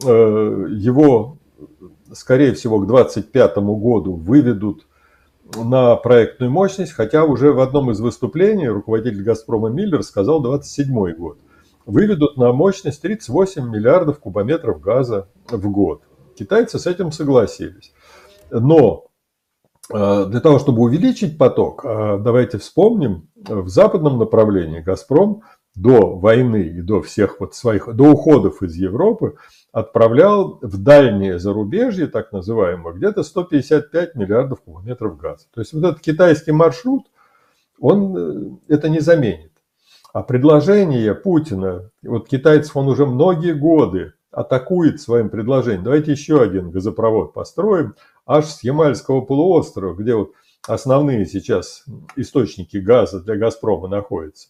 Его 0.01 1.38
скорее 2.13 2.53
всего, 2.53 2.79
к 2.79 2.87
2025 2.87 3.57
году 3.57 4.15
выведут 4.15 4.85
на 5.55 5.95
проектную 5.95 6.51
мощность, 6.51 6.93
хотя 6.93 7.23
уже 7.23 7.51
в 7.51 7.59
одном 7.59 7.91
из 7.91 7.99
выступлений 7.99 8.67
руководитель 8.67 9.23
«Газпрома» 9.23 9.69
Миллер 9.69 10.03
сказал 10.03 10.41
27 10.41 11.13
год. 11.15 11.39
Выведут 11.85 12.37
на 12.37 12.53
мощность 12.53 13.01
38 13.01 13.67
миллиардов 13.67 14.19
кубометров 14.19 14.79
газа 14.79 15.27
в 15.49 15.69
год. 15.71 16.03
Китайцы 16.37 16.77
с 16.77 16.85
этим 16.85 17.11
согласились. 17.11 17.93
Но 18.51 19.07
э, 19.91 20.25
для 20.27 20.39
того, 20.39 20.59
чтобы 20.59 20.83
увеличить 20.83 21.37
поток, 21.37 21.83
э, 21.83 22.19
давайте 22.21 22.59
вспомним, 22.59 23.29
в 23.35 23.69
западном 23.69 24.19
направлении 24.19 24.81
«Газпром» 24.81 25.41
до 25.81 26.17
войны 26.17 26.63
и 26.63 26.81
до 26.81 27.01
всех 27.01 27.39
вот 27.39 27.55
своих, 27.55 27.93
до 27.93 28.11
уходов 28.11 28.61
из 28.61 28.75
Европы 28.75 29.35
отправлял 29.71 30.59
в 30.61 30.81
дальнее 30.81 31.39
зарубежье, 31.39 32.07
так 32.07 32.31
называемое, 32.31 32.93
где-то 32.93 33.23
155 33.23 34.15
миллиардов 34.15 34.61
кубометров 34.61 35.17
газа. 35.17 35.45
То 35.53 35.61
есть 35.61 35.73
вот 35.73 35.83
этот 35.83 36.01
китайский 36.01 36.51
маршрут, 36.51 37.07
он 37.79 38.17
э, 38.17 38.73
это 38.73 38.89
не 38.89 38.99
заменит. 38.99 39.51
А 40.11 40.23
предложение 40.23 41.13
Путина, 41.13 41.91
вот 42.01 42.27
китайцев 42.27 42.75
он 42.75 42.87
уже 42.87 43.05
многие 43.05 43.53
годы 43.53 44.13
атакует 44.31 44.99
своим 44.99 45.29
предложением. 45.29 45.83
Давайте 45.83 46.11
еще 46.11 46.41
один 46.41 46.71
газопровод 46.71 47.33
построим 47.33 47.95
аж 48.25 48.45
с 48.45 48.63
Ямальского 48.63 49.21
полуострова, 49.21 49.95
где 49.95 50.15
вот 50.15 50.33
основные 50.67 51.25
сейчас 51.25 51.85
источники 52.15 52.77
газа 52.77 53.21
для 53.21 53.35
«Газпрома» 53.35 53.87
находятся, 53.87 54.49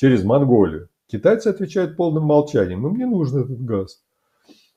через 0.00 0.24
Монголию. 0.24 0.88
Китайцы 1.08 1.48
отвечают 1.48 1.96
полным 1.96 2.24
молчанием. 2.24 2.86
Им 2.86 2.96
не 2.96 3.04
нужен 3.04 3.44
этот 3.44 3.62
газ. 3.62 4.00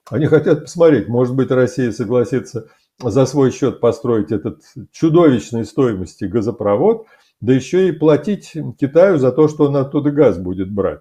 Они 0.10 0.26
хотят 0.26 0.64
посмотреть, 0.64 1.08
может 1.08 1.34
быть, 1.34 1.50
Россия 1.50 1.94
согласится 1.94 2.68
за 3.00 3.26
свой 3.26 3.52
счет 3.52 3.80
построить 3.80 4.34
этот 4.34 4.62
чудовищной 4.92 5.64
стоимости 5.64 6.26
газопровод, 6.26 7.06
да 7.40 7.54
еще 7.54 7.88
и 7.88 7.94
платить 7.94 8.54
Китаю 8.78 9.18
за 9.18 9.32
то, 9.32 9.48
что 9.48 9.66
он 9.66 9.78
оттуда 9.78 10.12
газ 10.12 10.38
будет 10.38 10.70
брать. 10.70 11.00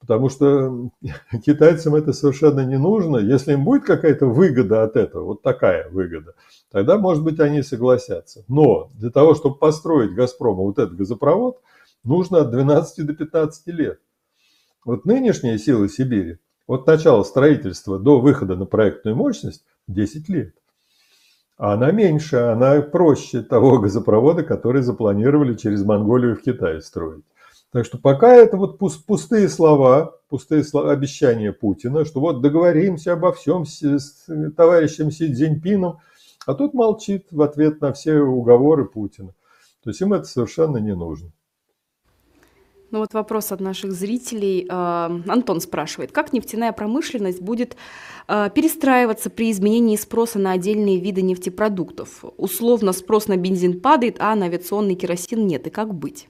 Потому 0.00 0.30
что 0.30 0.90
китайцам 1.44 1.94
это 1.94 2.14
совершенно 2.14 2.60
не 2.60 2.78
нужно. 2.78 3.18
Если 3.18 3.52
им 3.52 3.64
будет 3.64 3.84
какая-то 3.84 4.26
выгода 4.26 4.82
от 4.82 4.96
этого, 4.96 5.24
вот 5.24 5.42
такая 5.42 5.90
выгода, 5.90 6.32
тогда, 6.70 6.96
может 6.96 7.22
быть, 7.22 7.38
они 7.38 7.62
согласятся. 7.62 8.44
Но 8.48 8.88
для 8.94 9.10
того, 9.10 9.34
чтобы 9.34 9.56
построить 9.56 10.14
«Газпрома» 10.14 10.62
вот 10.62 10.78
этот 10.78 10.96
газопровод, 10.96 11.58
нужно 12.04 12.40
от 12.40 12.50
12 12.50 13.06
до 13.06 13.14
15 13.14 13.66
лет. 13.68 14.00
Вот 14.84 15.04
нынешние 15.04 15.58
силы 15.58 15.88
Сибири, 15.88 16.38
от 16.66 16.86
начала 16.86 17.22
строительства 17.22 17.98
до 17.98 18.20
выхода 18.20 18.56
на 18.56 18.66
проектную 18.66 19.16
мощность 19.16 19.64
10 19.88 20.28
лет. 20.28 20.54
А 21.56 21.74
она 21.74 21.92
меньше, 21.92 22.36
она 22.36 22.80
проще 22.80 23.42
того 23.42 23.78
газопровода, 23.80 24.42
который 24.42 24.82
запланировали 24.82 25.54
через 25.54 25.84
Монголию 25.84 26.36
в 26.36 26.42
Китай 26.42 26.80
строить. 26.82 27.24
Так 27.72 27.86
что 27.86 27.98
пока 27.98 28.34
это 28.34 28.56
вот 28.58 28.78
пустые 28.78 29.48
слова, 29.48 30.18
пустые 30.28 30.62
слова, 30.62 30.92
обещания 30.92 31.52
Путина, 31.52 32.04
что 32.04 32.20
вот 32.20 32.42
договоримся 32.42 33.14
обо 33.14 33.32
всем 33.32 33.64
с, 33.64 33.82
с 33.82 34.26
товарищем 34.56 35.10
Си 35.10 35.32
Цзиньпином, 35.32 35.98
а 36.44 36.54
тут 36.54 36.74
молчит 36.74 37.28
в 37.30 37.40
ответ 37.40 37.80
на 37.80 37.92
все 37.92 38.18
уговоры 38.18 38.84
Путина. 38.84 39.34
То 39.82 39.90
есть 39.90 40.00
им 40.02 40.12
это 40.12 40.24
совершенно 40.24 40.76
не 40.78 40.94
нужно. 40.94 41.30
Ну 42.92 42.98
вот 42.98 43.14
вопрос 43.14 43.52
от 43.52 43.60
наших 43.60 43.92
зрителей. 43.92 44.66
А, 44.68 45.10
Антон 45.26 45.62
спрашивает, 45.62 46.12
как 46.12 46.34
нефтяная 46.34 46.72
промышленность 46.72 47.40
будет 47.40 47.74
а, 48.28 48.50
перестраиваться 48.50 49.30
при 49.30 49.50
изменении 49.50 49.96
спроса 49.96 50.38
на 50.38 50.52
отдельные 50.52 50.98
виды 50.98 51.22
нефтепродуктов? 51.22 52.22
Условно 52.36 52.92
спрос 52.92 53.28
на 53.28 53.38
бензин 53.38 53.80
падает, 53.80 54.16
а 54.18 54.34
на 54.36 54.44
авиационный 54.44 54.94
керосин 54.94 55.46
нет. 55.46 55.66
И 55.66 55.70
как 55.70 55.94
быть? 55.94 56.28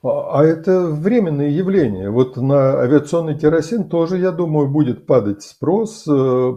А, 0.00 0.40
а 0.40 0.44
это 0.44 0.86
временное 0.86 1.48
явление. 1.48 2.10
Вот 2.10 2.36
на 2.36 2.80
авиационный 2.80 3.36
керосин 3.36 3.88
тоже, 3.88 4.18
я 4.18 4.30
думаю, 4.30 4.68
будет 4.68 5.06
падать 5.06 5.42
спрос 5.42 6.04
э, 6.06 6.10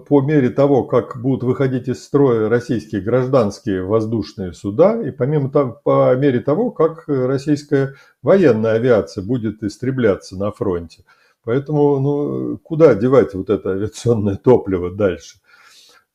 по 0.08 0.22
мере 0.22 0.50
того, 0.52 0.84
как 0.84 1.20
будут 1.20 1.44
выходить 1.44 1.88
из 1.88 2.04
строя 2.04 2.50
российские 2.50 3.02
гражданские 3.02 3.84
воздушные 3.84 4.54
суда, 4.54 5.02
и 5.02 5.10
помимо 5.10 5.50
того, 5.50 5.80
по 5.84 6.16
мере 6.16 6.40
того, 6.40 6.70
как 6.70 7.06
российская 7.08 7.96
военная 8.22 8.74
авиация 8.74 9.24
будет 9.24 9.64
истребляться 9.64 10.38
на 10.38 10.52
фронте. 10.52 11.04
Поэтому 11.44 12.00
ну, 12.00 12.58
куда 12.60 12.94
девать 12.94 13.34
вот 13.34 13.50
это 13.50 13.72
авиационное 13.72 14.36
топливо 14.36 14.92
дальше? 14.92 15.40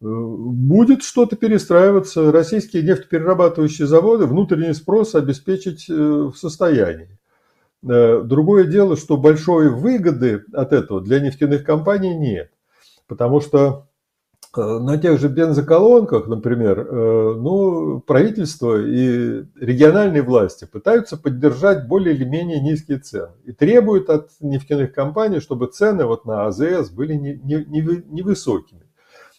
Э, 0.01 0.05
будет 0.07 1.03
что-то 1.03 1.37
перестраиваться. 1.37 2.31
Российские 2.31 2.83
нефтеперерабатывающие 2.83 3.87
заводы 3.87 4.27
внутренний 4.27 4.75
спрос 4.75 5.15
обеспечить 5.15 5.89
э, 5.89 5.95
в 5.95 6.37
состоянии. 6.37 7.16
Э, 7.89 8.23
другое 8.25 8.65
дело, 8.65 8.97
что 8.97 9.17
большой 9.17 9.69
выгоды 9.69 10.45
от 10.53 10.73
этого 10.73 11.01
для 11.01 11.21
нефтяных 11.21 11.65
компаний 11.65 12.15
нет. 12.15 12.51
Потому 13.07 13.41
что 13.41 13.87
э, 14.57 14.61
на 14.61 14.99
тех 14.99 15.21
же 15.21 15.29
бензоколонках, 15.29 16.27
например, 16.27 16.81
э, 16.81 17.35
ну, 17.37 18.01
правительство 18.01 18.77
и 18.77 19.45
региональные 19.61 20.23
власти 20.23 20.65
пытаются 20.65 21.17
поддержать 21.17 21.87
более 21.87 22.15
или 22.17 22.25
менее 22.25 22.61
низкие 22.61 22.99
цены 22.99 23.35
и 23.45 23.53
требуют 23.53 24.11
от 24.11 24.31
нефтяных 24.41 24.93
компаний, 24.93 25.39
чтобы 25.39 25.69
цены 25.69 26.07
вот 26.07 26.25
на 26.25 26.47
АЗС 26.47 26.91
были 26.91 27.15
невысокими. 27.15 28.83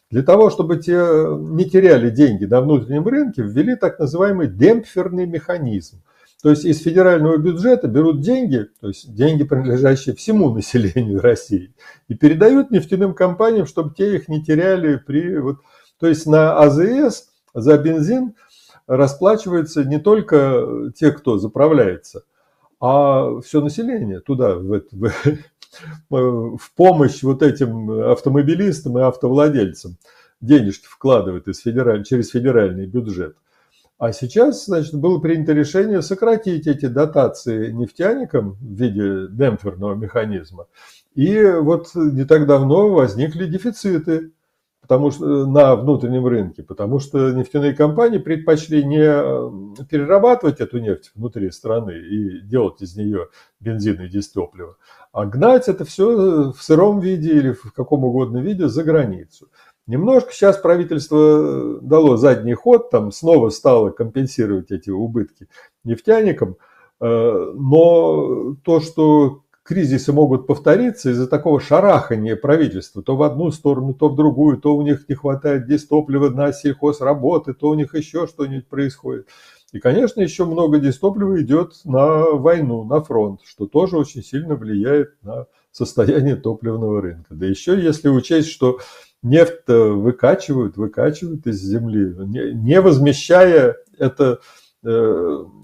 Для 0.10 0.24
того, 0.24 0.50
чтобы 0.50 0.78
те 0.78 0.94
не 0.94 1.66
теряли 1.66 2.10
деньги 2.10 2.46
на 2.46 2.62
внутреннем 2.62 3.06
рынке, 3.06 3.42
ввели 3.42 3.76
так 3.76 4.00
называемый 4.00 4.48
демпферный 4.48 5.26
механизм. 5.26 6.02
То 6.48 6.52
есть 6.52 6.64
из 6.64 6.82
федерального 6.82 7.36
бюджета 7.36 7.90
берут 7.90 8.22
деньги, 8.22 8.70
то 8.80 8.88
есть 8.88 9.14
деньги, 9.14 9.44
принадлежащие 9.44 10.16
всему 10.16 10.50
населению 10.56 11.20
России, 11.20 11.74
и 12.08 12.14
передают 12.14 12.72
нефтяным 12.72 13.14
компаниям, 13.14 13.66
чтобы 13.66 13.94
те 13.94 14.16
их 14.16 14.30
не 14.30 14.42
теряли 14.42 14.96
при... 14.96 15.40
Вот, 15.40 15.58
то 16.00 16.08
есть 16.08 16.26
на 16.26 16.58
АЗС 16.58 17.32
за 17.54 17.78
бензин 17.78 18.34
расплачиваются 18.88 19.84
не 19.84 20.00
только 20.00 20.90
те, 20.96 21.12
кто 21.12 21.38
заправляется, 21.38 22.24
а 22.80 23.42
все 23.42 23.60
население 23.60 24.22
туда, 24.22 24.56
в, 24.56 24.84
в, 24.90 25.12
в 26.58 26.72
помощь 26.78 27.24
вот 27.24 27.44
этим 27.44 27.92
автомобилистам 28.10 28.98
и 29.00 29.02
автовладельцам 29.02 29.98
денежки 30.40 30.86
вкладывают 30.86 31.50
из 31.50 31.60
федераль, 31.60 32.06
через 32.06 32.30
федеральный 32.30 32.86
бюджет. 32.86 33.36
А 33.98 34.12
сейчас, 34.14 34.66
значит, 34.66 34.94
было 34.94 35.20
принято 35.20 35.54
решение 35.54 36.02
сократить 36.02 36.68
эти 36.68 36.86
дотации 36.86 37.72
нефтяникам 37.72 38.52
в 38.54 38.64
виде 38.64 39.28
демпферного 39.30 39.96
механизма. 39.96 40.68
И 41.16 41.42
вот 41.44 41.96
не 41.96 42.26
так 42.26 42.46
давно 42.46 42.90
возникли 42.90 43.48
дефициты 43.48 44.32
потому 44.88 45.12
что, 45.12 45.46
на 45.46 45.76
внутреннем 45.76 46.26
рынке, 46.26 46.64
потому 46.64 47.00
что 47.00 47.32
нефтяные 47.32 47.74
компании 47.74 48.20
предпочли 48.20 48.86
не 48.86 49.04
э, 49.04 49.86
перерабатывать 49.90 50.62
эту 50.62 50.80
нефть 50.80 51.12
внутри 51.14 51.52
страны 51.52 51.92
и 51.92 52.40
делать 52.40 52.82
из 52.82 52.96
нее 52.96 53.28
бензин 53.60 54.02
и 54.02 54.08
дистопливо, 54.08 54.78
а 55.12 55.26
гнать 55.26 55.68
это 55.68 55.84
все 55.84 56.54
в 56.54 56.64
сыром 56.64 57.02
виде 57.02 57.34
или 57.34 57.52
в 57.52 57.74
каком 57.74 58.06
угодно 58.06 58.38
виде 58.38 58.70
за 58.70 58.84
границу. 58.84 59.50
Немножко 59.88 60.34
сейчас 60.34 60.58
правительство 60.58 61.18
э, 61.18 61.80
дало 61.82 62.18
задний 62.18 62.54
ход, 62.54 62.90
там 62.90 63.12
снова 63.12 63.50
стало 63.50 63.90
компенсировать 63.90 64.70
эти 64.70 64.90
убытки 64.90 65.48
нефтяникам, 65.86 66.58
э, 67.00 67.52
но 67.56 68.56
то, 68.64 68.82
что 68.82 69.44
кризисы 69.64 70.12
могут 70.12 70.46
повториться 70.46 71.12
из-за 71.12 71.28
такого 71.28 71.62
шарахания 71.62 72.36
правительства, 72.36 73.02
то 73.02 73.16
в 73.16 73.24
одну 73.24 73.52
сторону, 73.52 73.94
то 73.94 74.10
в 74.10 74.16
другую, 74.16 74.58
то 74.58 74.76
у 74.76 74.82
них 74.82 75.08
не 75.08 75.16
хватает 75.16 75.66
здесь 75.66 75.86
топлива 75.86 76.30
на 76.30 76.52
сельхозработы, 76.52 77.54
то 77.54 77.70
у 77.70 77.74
них 77.74 77.96
еще 77.96 78.28
что-нибудь 78.28 78.68
происходит. 78.68 79.28
И, 79.74 79.80
конечно, 79.80 80.22
еще 80.22 80.46
много 80.46 80.80
дистоплива 80.80 81.42
идет 81.42 81.74
на 81.84 82.24
войну, 82.32 82.86
на 82.86 83.02
фронт, 83.02 83.42
что 83.44 83.68
тоже 83.68 83.98
очень 83.98 84.24
сильно 84.24 84.56
влияет 84.56 85.22
на 85.22 85.48
состояние 85.72 86.38
топливного 86.38 87.02
рынка. 87.02 87.36
Да 87.36 87.46
еще 87.46 87.80
если 87.80 88.08
учесть, 88.08 88.50
что 88.50 88.80
нефть 89.24 89.68
выкачивают, 89.68 90.78
выкачивают 90.78 91.48
из 91.48 91.62
земли, 91.62 92.16
не 92.54 92.82
возмещая 92.82 93.78
это 93.98 94.40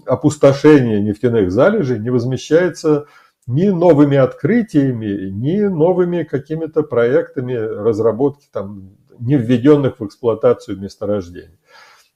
опустошение 0.06 1.00
нефтяных 1.00 1.50
залежей 1.50 1.98
не 1.98 2.10
возмещается 2.10 3.06
ни 3.46 3.68
новыми 3.68 4.16
открытиями, 4.16 5.30
ни 5.30 5.60
новыми 5.62 6.24
какими-то 6.24 6.82
проектами 6.82 7.54
разработки 7.54 8.48
там, 8.50 8.96
не 9.18 9.36
введенных 9.36 10.00
в 10.00 10.06
эксплуатацию 10.06 10.80
месторождений. 10.80 11.58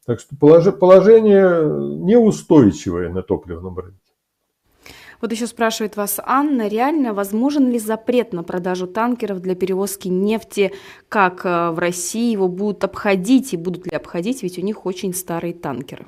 Так 0.07 0.20
что 0.20 0.37
положение 0.37 1.62
неустойчивое 2.03 3.11
на 3.11 3.22
топливном 3.22 3.79
рынке. 3.79 4.07
Вот 5.20 5.33
еще 5.33 5.46
спрашивает 5.46 5.96
вас 5.96 6.20
Анна, 6.24 6.68
реально 6.68 7.12
возможен 7.12 7.70
ли 7.70 7.78
запрет 7.78 8.33
на 8.33 8.42
продажу 8.42 8.87
танкеров 8.87 9.40
для 9.40 9.54
перевозки 9.54 10.09
нефти, 10.09 10.72
как 11.09 11.44
э, 11.44 11.70
в 11.70 11.78
России 11.78 12.31
его 12.31 12.48
будут 12.48 12.85
обходить 12.85 13.52
и 13.52 13.57
будут 13.57 13.87
ли 13.87 13.96
обходить, 13.96 14.42
ведь 14.42 14.59
у 14.59 14.62
них 14.62 14.87
очень 14.87 15.12
старые 15.12 15.54
танкеры? 15.54 16.07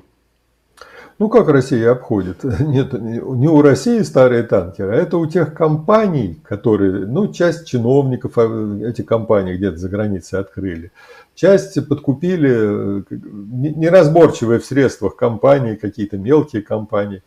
Ну, 1.21 1.29
как 1.29 1.49
Россия 1.49 1.91
обходит? 1.91 2.43
Нет, 2.59 2.93
не 2.93 3.47
у 3.47 3.61
России 3.61 4.01
старые 4.01 4.41
танкеры, 4.41 4.93
а 4.93 4.95
это 4.95 5.17
у 5.17 5.27
тех 5.27 5.53
компаний, 5.53 6.39
которые, 6.43 7.05
ну, 7.05 7.31
часть 7.31 7.67
чиновников 7.67 8.37
а, 8.37 8.79
эти 8.83 9.03
компании 9.03 9.55
где-то 9.55 9.77
за 9.77 9.89
границей 9.89 10.39
открыли, 10.39 10.91
часть 11.35 11.87
подкупили 11.87 13.01
э, 13.01 13.03
неразборчивые 13.11 14.59
в 14.59 14.65
средствах 14.65 15.15
компании, 15.15 15.75
какие-то 15.75 16.17
мелкие 16.17 16.63
компании, 16.63 17.21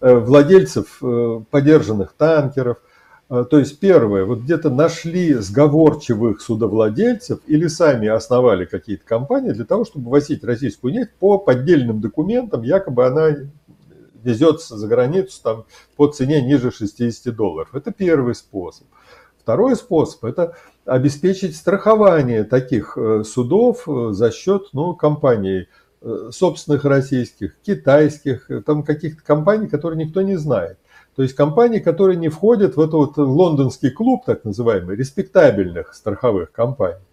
владельцев 0.00 0.98
э, 1.02 1.40
подержанных 1.50 2.14
танкеров– 2.16 2.78
а, 3.30 3.44
то 3.44 3.60
есть 3.60 3.78
первое, 3.78 4.24
вот 4.24 4.40
где-то 4.40 4.70
нашли 4.70 5.34
сговорчивых 5.34 6.40
судовладельцев 6.40 7.38
или 7.46 7.68
сами 7.68 8.08
основали 8.08 8.64
какие-то 8.64 9.06
компании 9.06 9.52
для 9.52 9.64
того, 9.64 9.84
чтобы 9.84 10.10
возить 10.10 10.42
российскую 10.42 10.92
нефть 10.92 11.12
по 11.20 11.38
поддельным 11.38 12.00
документам, 12.00 12.62
якобы 12.62 13.06
она 13.06 13.36
везется 14.24 14.76
за 14.76 14.88
границу 14.88 15.40
там, 15.42 15.64
по 15.96 16.08
цене 16.08 16.42
ниже 16.42 16.72
60 16.72 17.34
долларов. 17.34 17.72
Это 17.72 17.92
первый 17.92 18.34
способ. 18.34 18.88
Второй 19.40 19.76
способ– 19.76 20.24
это 20.26 20.56
обеспечить 20.84 21.56
страхование 21.56 22.42
таких 22.42 22.98
э, 22.98 23.22
судов 23.22 23.88
э, 23.88 24.08
за 24.10 24.32
счет 24.32 24.70
ну, 24.72 24.94
компаний 24.94 25.60
э, 25.60 25.66
собственных 26.30 26.84
российских, 26.84 27.56
китайских, 27.60 28.48
там 28.64 28.82
каких-то 28.82 29.22
компаний, 29.22 29.68
которые 29.68 30.04
никто 30.06 30.22
не 30.22 30.36
знает. 30.36 30.78
То 31.16 31.22
есть 31.22 31.34
компании, 31.34 31.80
которые 31.80 32.16
не 32.16 32.28
входят 32.28 32.76
в 32.76 32.80
этот 32.80 32.94
вот 32.94 33.18
лондонский 33.18 33.90
клуб, 33.90 34.24
так 34.24 34.44
называемый, 34.44 34.96
респектабельных 34.96 35.94
страховых 35.94 36.52
компаний. 36.52 37.04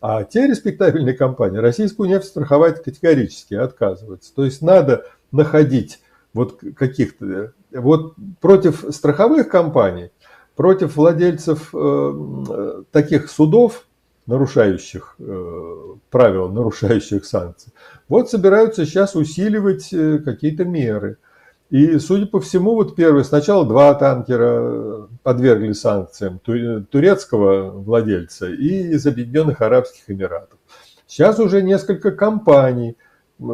А 0.00 0.24
те 0.24 0.46
респектабельные 0.46 1.14
компании 1.14 1.58
российскую 1.58 2.08
нефть 2.08 2.28
страховать 2.28 2.82
категорически 2.82 3.54
отказываются. 3.54 4.34
То 4.34 4.46
есть 4.46 4.62
надо 4.62 5.04
находить 5.30 6.00
вот 6.32 6.60
каких-то... 6.76 7.52
Вот 7.70 8.14
против 8.40 8.84
страховых 8.90 9.48
компаний, 9.48 10.10
против 10.56 10.96
владельцев 10.96 11.70
э, 11.74 12.82
таких 12.90 13.30
судов, 13.30 13.86
нарушающих 14.30 15.16
э, 15.18 15.76
правила, 16.10 16.48
нарушающих 16.48 17.24
санкции, 17.24 17.72
вот 18.08 18.30
собираются 18.30 18.86
сейчас 18.86 19.14
усиливать 19.14 19.92
э, 19.92 20.18
какие-то 20.18 20.64
меры– 20.64 21.18
и, 21.70 21.98
судя 22.00 22.26
по 22.26 22.40
всему, 22.40 22.74
вот 22.74 22.96
первый, 22.96 23.24
сначала 23.24 23.64
два 23.64 23.94
танкера 23.94 25.08
подвергли 25.22 25.72
санкциям 25.72 26.40
турецкого 26.40 27.70
владельца 27.70 28.50
и 28.50 28.90
из 28.90 29.06
Объединенных 29.06 29.60
Арабских 29.60 30.10
Эмиратов. 30.10 30.58
Сейчас 31.06 31.38
уже 31.38 31.62
несколько 31.62 32.10
компаний 32.10 32.96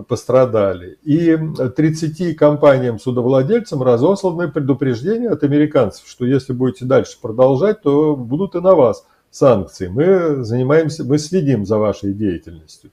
пострадали. 0.09 0.99
И 1.03 1.39
30 1.77 2.37
компаниям-судовладельцам 2.39 3.83
разосланы 3.83 4.51
предупреждения 4.51 5.29
от 5.29 5.45
американцев, 5.45 6.09
что 6.09 6.25
если 6.25 6.55
будете 6.55 6.87
дальше 6.87 7.19
продолжать, 7.21 7.83
то 7.83 8.17
будут 8.17 8.55
и 8.55 8.61
на 8.61 8.75
вас 8.75 9.07
санкции. 9.37 9.89
Мы 9.89 10.45
занимаемся, 10.45 11.05
мы 11.05 11.19
следим 11.19 11.67
за 11.67 11.79
вашей 11.79 12.13
деятельностью. 12.13 12.91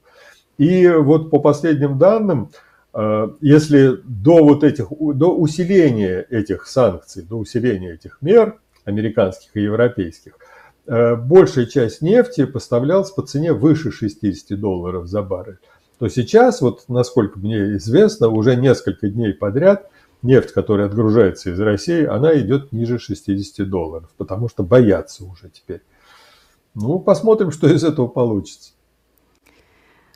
И 0.58 0.88
вот 0.88 1.30
по 1.32 1.40
последним 1.40 1.98
данным, 1.98 2.50
Э, 2.94 3.30
если 3.42 4.00
до 4.04 4.44
вот 4.44 4.64
этих, 4.64 4.88
до 4.90 5.36
усиления 5.36 6.26
этих 6.30 6.68
санкций, 6.68 7.24
до 7.24 7.38
усиления 7.38 7.94
этих 7.94 8.20
мер, 8.22 8.60
американских 8.86 9.56
и 9.56 9.62
европейских, 9.62 10.34
э, 10.86 11.16
большая 11.16 11.66
часть 11.66 12.02
нефти 12.02 12.46
поставлялась 12.46 13.12
по 13.12 13.24
цене 13.24 13.54
выше 13.54 13.92
60 13.92 14.60
долларов 14.60 15.08
за 15.08 15.24
баррель, 15.24 15.58
то 15.98 16.08
сейчас, 16.08 16.62
вот 16.62 16.86
насколько 16.88 17.40
мне 17.40 17.78
известно, 17.78 18.28
уже 18.28 18.56
несколько 18.56 19.08
дней 19.10 19.34
подряд 19.34 19.90
нефть, 20.22 20.52
которая 20.52 20.88
отгружается 20.88 21.50
из 21.50 21.60
России, 21.60 22.06
она 22.06 22.38
идет 22.40 22.72
ниже 22.72 23.00
60 23.00 23.68
долларов, 23.70 24.10
потому 24.18 24.50
что 24.50 24.64
боятся 24.64 25.26
уже 25.26 25.50
теперь. 25.50 25.82
Ну, 26.76 27.00
посмотрим, 27.00 27.52
что 27.52 27.68
из 27.68 27.84
этого 27.84 28.08
получится. 28.08 28.72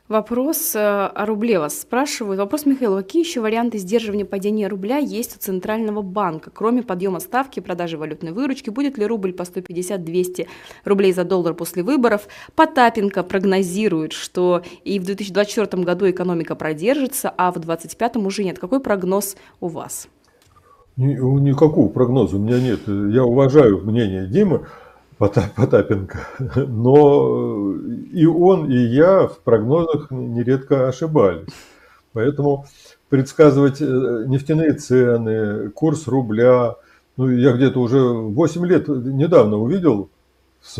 Вопрос 0.07 0.73
э, 0.73 0.79
о 0.79 1.25
рубле 1.25 1.59
вас 1.59 1.81
спрашивают. 1.81 2.39
Вопрос 2.39 2.65
Михаила. 2.65 3.01
Какие 3.01 3.23
еще 3.23 3.41
варианты 3.41 3.77
сдерживания 3.77 4.23
падения 4.23 4.69
рубля 4.69 4.99
есть 4.99 5.35
у 5.35 5.39
Центрального 5.39 6.01
банка? 6.01 6.49
Кроме 6.49 6.81
подъема 6.81 7.19
ставки, 7.19 7.59
продажи 7.59 7.97
валютной 7.97 8.31
выручки, 8.31 8.69
будет 8.69 8.97
ли 8.97 9.05
рубль 9.05 9.33
по 9.33 9.41
150-200 9.41 10.47
рублей 10.85 11.11
за 11.11 11.25
доллар 11.25 11.53
после 11.55 11.83
выборов? 11.83 12.29
Потапенко 12.55 13.21
прогнозирует, 13.23 14.13
что 14.13 14.61
и 14.85 14.97
в 14.97 15.03
2024 15.03 15.83
году 15.83 16.09
экономика 16.09 16.55
продержится, 16.55 17.29
а 17.35 17.51
в 17.51 17.59
2025 17.59 18.15
уже 18.15 18.45
нет. 18.45 18.59
Какой 18.59 18.79
прогноз 18.79 19.35
у 19.59 19.67
вас? 19.67 20.07
Никакого 20.95 21.89
прогноза 21.89 22.37
у 22.37 22.39
меня 22.39 22.61
нет. 22.61 22.79
Я 22.87 23.25
уважаю 23.25 23.83
мнение 23.83 24.25
Димы. 24.25 24.67
Потапенко. 25.17 26.27
Но 26.67 27.73
и 28.13 28.25
он, 28.25 28.71
и 28.71 28.77
я 28.77 29.27
в 29.27 29.39
прогнозах 29.39 30.11
нередко 30.11 30.87
ошибались. 30.87 31.47
Поэтому 32.13 32.65
предсказывать 33.09 33.81
э, 33.81 34.25
нефтяные 34.27 34.73
цены, 34.73 35.69
курс 35.69 36.07
рубля, 36.07 36.75
ну, 37.15 37.29
я 37.29 37.53
где-то 37.53 37.79
уже 37.79 37.99
8 37.99 38.65
лет, 38.65 38.87
недавно 38.87 39.57
увидел 39.57 40.09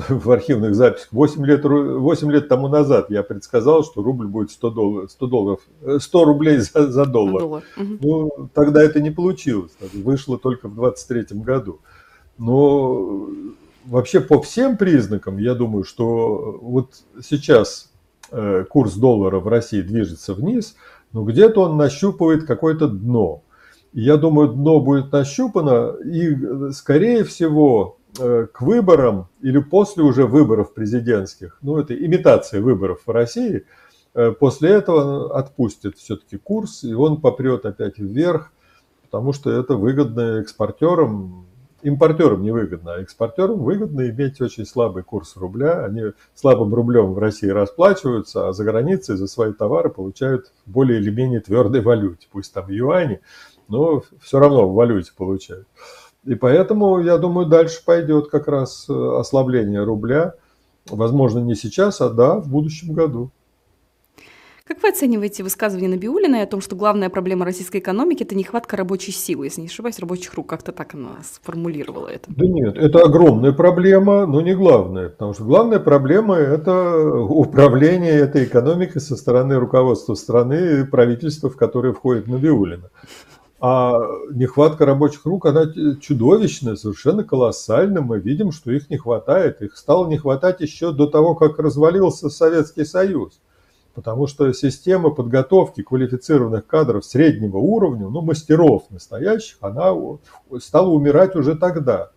в 0.09 0.31
архивных 0.31 0.75
записях, 0.75 1.09
8 1.11 1.45
лет, 1.45 1.63
8 1.63 2.31
лет 2.31 2.47
тому 2.47 2.67
назад 2.67 3.09
я 3.09 3.23
предсказал, 3.23 3.83
что 3.83 4.03
рубль 4.03 4.27
будет 4.27 4.51
100 4.51 4.69
долларов, 4.69 5.11
100, 5.11 5.27
долларов, 5.27 5.59
100 5.99 6.25
рублей 6.25 6.57
за, 6.57 6.91
за 6.91 7.05
доллар. 7.05 7.41
доллар. 7.41 7.63
Ну, 7.77 8.49
тогда 8.53 8.83
это 8.83 8.99
не 9.01 9.11
получилось, 9.11 9.71
вышло 9.93 10.37
только 10.37 10.67
в 10.67 10.75
23 10.75 11.39
году. 11.39 11.79
Но 12.37 13.29
вообще 13.87 14.19
по 14.21 14.41
всем 14.41 14.77
признакам, 14.77 15.37
я 15.37 15.55
думаю, 15.55 15.83
что 15.83 16.59
вот 16.61 17.03
сейчас 17.21 17.91
э, 18.31 18.65
курс 18.69 18.95
доллара 18.95 19.39
в 19.39 19.47
России 19.47 19.81
движется 19.81 20.33
вниз, 20.33 20.75
но 21.13 21.23
где-то 21.23 21.61
он 21.61 21.77
нащупывает 21.77 22.45
какое-то 22.45 22.87
дно. 22.87 23.43
Я 23.93 24.17
думаю, 24.17 24.49
дно 24.49 24.79
будет 24.79 25.11
нащупано, 25.11 25.95
и, 26.03 26.71
скорее 26.71 27.23
всего, 27.23 27.97
э, 28.19 28.47
к 28.51 28.61
выборам 28.61 29.27
или 29.41 29.59
после 29.59 30.03
уже 30.03 30.25
выборов 30.25 30.73
президентских, 30.73 31.57
ну, 31.61 31.77
это 31.77 31.95
имитация 31.95 32.61
выборов 32.61 33.01
в 33.05 33.11
России, 33.11 33.65
э, 34.13 34.31
после 34.31 34.71
этого 34.71 35.37
отпустит 35.37 35.97
все-таки 35.97 36.37
курс, 36.37 36.83
и 36.83 36.93
он 36.93 37.21
попрет 37.21 37.65
опять 37.65 37.97
вверх, 37.97 38.51
потому 39.03 39.31
что 39.31 39.49
это 39.49 39.75
выгодно 39.75 40.41
экспортерам, 40.41 41.47
импортерам 41.87 42.41
невыгодно, 42.41 42.95
а 42.95 43.01
экспортерам 43.01 43.59
выгодно 43.59 44.09
иметь 44.09 44.41
очень 44.41 44.65
слабый 44.65 45.03
курс 45.03 45.37
рубля. 45.37 45.85
Они 45.85 46.11
слабым 46.35 46.73
рублем 46.73 47.13
в 47.13 47.19
России 47.19 47.47
расплачиваются, 47.47 48.49
а 48.49 48.53
за 48.53 48.63
границей 48.63 49.15
за 49.15 49.27
свои 49.27 49.53
товары 49.53 49.89
получают 49.89 50.51
более 50.65 50.99
или 50.99 51.09
менее 51.09 51.39
твердой 51.39 51.81
валюте. 51.81 52.27
Пусть 52.31 52.53
там 52.53 52.69
юани, 52.69 53.21
но 53.67 54.03
все 54.21 54.39
равно 54.39 54.67
в 54.67 54.73
валюте 54.73 55.11
получают. 55.15 55.67
И 56.25 56.35
поэтому, 56.35 56.99
я 56.99 57.17
думаю, 57.17 57.47
дальше 57.47 57.81
пойдет 57.85 58.29
как 58.29 58.47
раз 58.47 58.87
э, 58.89 59.17
ослабление 59.19 59.83
рубля. 59.83 60.33
Возможно, 60.89 61.39
не 61.39 61.55
сейчас, 61.55 62.01
а 62.01 62.09
да, 62.09 62.39
в 62.39 62.49
будущем 62.49 62.93
году. 62.93 63.31
Как 64.67 64.83
вы 64.83 64.89
оцениваете 64.89 65.43
высказывание 65.43 65.89
Набиулиной 65.89 66.43
о 66.43 66.45
том, 66.45 66.59
что 66.59 66.75
главная 66.75 67.09
проблема 67.09 67.45
российской 67.45 67.77
экономики– 67.77 68.23
это 68.23 68.35
нехватка 68.35 68.75
рабочей 68.75 69.13
силы, 69.13 69.45
если 69.45 69.61
не 69.61 69.67
ошибаюсь, 69.67 69.97
рабочих 69.97 70.33
рук? 70.33 70.49
Как-то 70.49 70.73
так 70.73 70.93
она 70.93 71.15
сформулировала 71.23 72.09
это. 72.09 72.25
Да 72.27 72.45
нет, 72.45 72.75
это 72.75 72.99
огромная 72.99 73.53
проблема, 73.53 74.25
но 74.25 74.41
не 74.41 74.53
главная. 74.53 75.07
Потому 75.07 75.33
что 75.33 75.45
главная 75.45 75.79
проблема– 75.79 76.35
это 76.37 76.99
управление 76.99 78.11
этой 78.11 78.43
экономикой 78.43 78.99
со 78.99 79.15
стороны 79.15 79.55
руководства 79.55 80.15
страны 80.15 80.81
и 80.81 80.83
правительства, 80.83 81.49
в 81.49 81.55
которое 81.55 81.93
входит 81.93 82.27
Набиулина. 82.27 82.89
А 83.61 84.01
нехватка 84.33 84.85
рабочих 84.85 85.25
рук, 85.25 85.45
она 85.45 85.71
чудовищная, 86.01 86.75
совершенно 86.75 87.23
колоссальная. 87.23 88.01
Мы 88.01 88.19
видим, 88.19 88.51
что 88.51 88.71
их 88.71 88.89
не 88.89 88.97
хватает. 88.97 89.61
Их 89.61 89.77
стало 89.77 90.09
не 90.09 90.17
хватать 90.17 90.59
еще 90.59 90.91
до 90.91 91.07
того, 91.07 91.35
как 91.35 91.57
развалился 91.57 92.29
Советский 92.29 92.83
Союз. 92.83 93.39
Потому 93.97 94.27
что 94.27 94.53
система 94.53 95.09
подготовки 95.09 95.81
квалифицированных 95.81 96.67
кадров 96.67 97.03
среднего 97.03 97.57
уровня, 97.57 98.07
ну, 98.07 98.21
мастеров 98.21 98.83
настоящих, 98.91 99.57
она 99.59 99.91
стала 100.59 100.89
умирать 100.89 101.35
уже 101.35 101.55
тогда. 101.55 102.11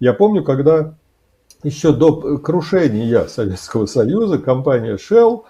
Я 0.00 0.12
помню, 0.12 0.44
когда 0.44 0.98
еще 1.62 1.94
до 1.94 2.36
крушения 2.36 3.24
Советского 3.24 3.86
Союза 3.86 4.36
компания 4.36 4.98
Shell, 4.98 5.44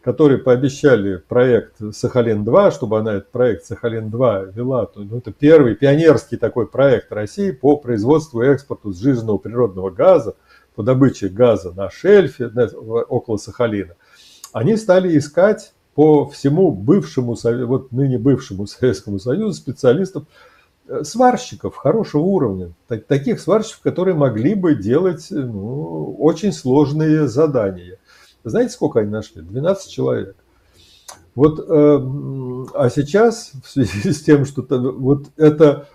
которые 0.00 0.38
пообещали 0.38 1.16
проект 1.16 1.80
Сахалин-2, 1.80 2.70
чтобы 2.70 3.00
она 3.00 3.14
этот 3.14 3.32
проект 3.32 3.68
Сахалин-2 3.68 4.52
вела, 4.52 4.88
ну, 4.94 5.18
это 5.18 5.32
первый 5.32 5.74
пионерский 5.74 6.36
такой 6.36 6.68
проект 6.68 7.10
России 7.10 7.50
по 7.50 7.76
производству 7.76 8.42
и 8.42 8.46
экспорту 8.46 8.92
сжиженного 8.92 9.38
природного 9.38 9.90
газа, 9.90 10.36
по 10.76 10.84
добыче 10.84 11.28
газа 11.28 11.72
на 11.72 11.90
шельфе 11.90 12.48
около 13.08 13.38
Сахалина 13.38 13.96
они 14.56 14.76
стали 14.76 15.18
искать 15.18 15.74
по 15.94 16.26
всему 16.30 16.72
бывшему, 16.72 17.36
вот 17.66 17.92
ныне 17.92 18.18
бывшему 18.18 18.66
Советскому 18.66 19.18
Союзу 19.18 19.52
специалистов, 19.52 20.24
э, 20.88 21.04
сварщиков 21.04 21.76
хорошего 21.76 22.22
уровня, 22.22 22.72
таких 23.06 23.38
сварщиков, 23.38 23.82
которые 23.82 24.14
могли 24.14 24.54
бы 24.54 24.74
делать 24.74 25.26
ну, 25.28 26.16
очень 26.18 26.52
сложные 26.52 27.28
задания. 27.28 27.98
Знаете, 28.44 28.72
сколько 28.72 29.00
они 29.00 29.10
нашли? 29.10 29.42
12 29.42 29.90
человек. 29.90 30.36
Вот, 31.34 31.60
э, 31.60 31.62
а 32.74 32.88
сейчас 32.88 33.52
в 33.62 33.68
связи 33.68 34.10
с 34.10 34.22
тем, 34.22 34.46
что 34.46 34.64
вот 34.70 35.26
эта 35.36 35.86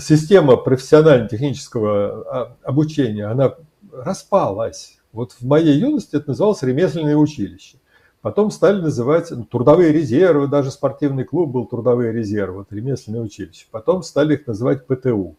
система 0.00 0.58
профессионально-технического 0.58 2.24
а, 2.30 2.56
обучения, 2.62 3.24
она 3.24 3.54
распалась. 3.90 4.98
Вот 5.14 5.32
в 5.32 5.46
моей 5.46 5.78
юности 5.78 6.16
это 6.16 6.28
называлось 6.28 6.62
ремесленное 6.62 7.16
училище. 7.16 7.78
Потом 8.26 8.50
стали 8.50 8.80
называть 8.80 9.30
ну, 9.30 9.44
трудовые 9.44 9.92
резервы, 9.92 10.48
даже 10.48 10.72
спортивный 10.72 11.22
клуб 11.22 11.48
был 11.48 11.64
трудовые 11.64 12.10
резервы, 12.10 12.56
вот, 12.56 12.72
ремесленное 12.72 13.20
училище. 13.20 13.66
Потом 13.70 14.02
стали 14.02 14.34
их 14.34 14.48
называть 14.48 14.84
ПТУ. 14.84 15.36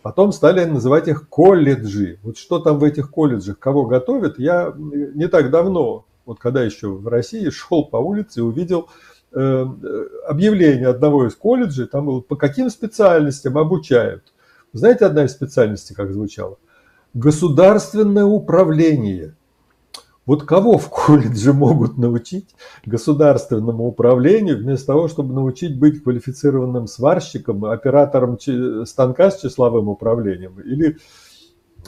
Потом 0.00 0.32
стали 0.32 0.64
называть 0.64 1.08
их 1.08 1.28
колледжи. 1.28 2.18
Вот 2.22 2.38
что 2.38 2.58
там 2.58 2.78
в 2.78 2.84
этих 2.84 3.10
колледжах, 3.10 3.58
кого 3.58 3.84
готовят, 3.84 4.38
я 4.38 4.72
не 4.74 5.28
так 5.28 5.50
давно, 5.50 6.06
вот 6.24 6.38
когда 6.38 6.62
еще 6.62 6.88
в 6.88 7.06
России, 7.06 7.50
шел 7.50 7.84
по 7.84 7.98
улице 7.98 8.40
и 8.40 8.42
увидел 8.42 8.88
э, 9.32 9.66
объявление 10.26 10.88
одного 10.88 11.26
из 11.26 11.34
колледжей, 11.34 11.84
там 11.84 12.06
было, 12.06 12.22
по 12.22 12.36
каким 12.36 12.70
специальностям 12.70 13.58
обучают. 13.58 14.32
Знаете, 14.72 15.04
одна 15.04 15.26
из 15.26 15.32
специальностей, 15.32 15.94
как 15.94 16.10
звучала? 16.10 16.56
Государственное 17.12 18.24
управление– 18.24 19.34
вот 20.24 20.44
кого 20.44 20.78
в 20.78 20.88
колледже 20.88 21.52
могут 21.52 21.98
научить 21.98 22.54
государственному 22.86 23.86
управлению, 23.86 24.58
вместо 24.58 24.88
того, 24.88 25.08
чтобы 25.08 25.34
научить 25.34 25.78
быть 25.78 26.02
квалифицированным 26.02 26.86
сварщиком, 26.86 27.64
оператором 27.64 28.38
станка 28.86 29.30
с 29.30 29.40
числовым 29.40 29.88
управлением 29.88 30.60
или 30.60 30.98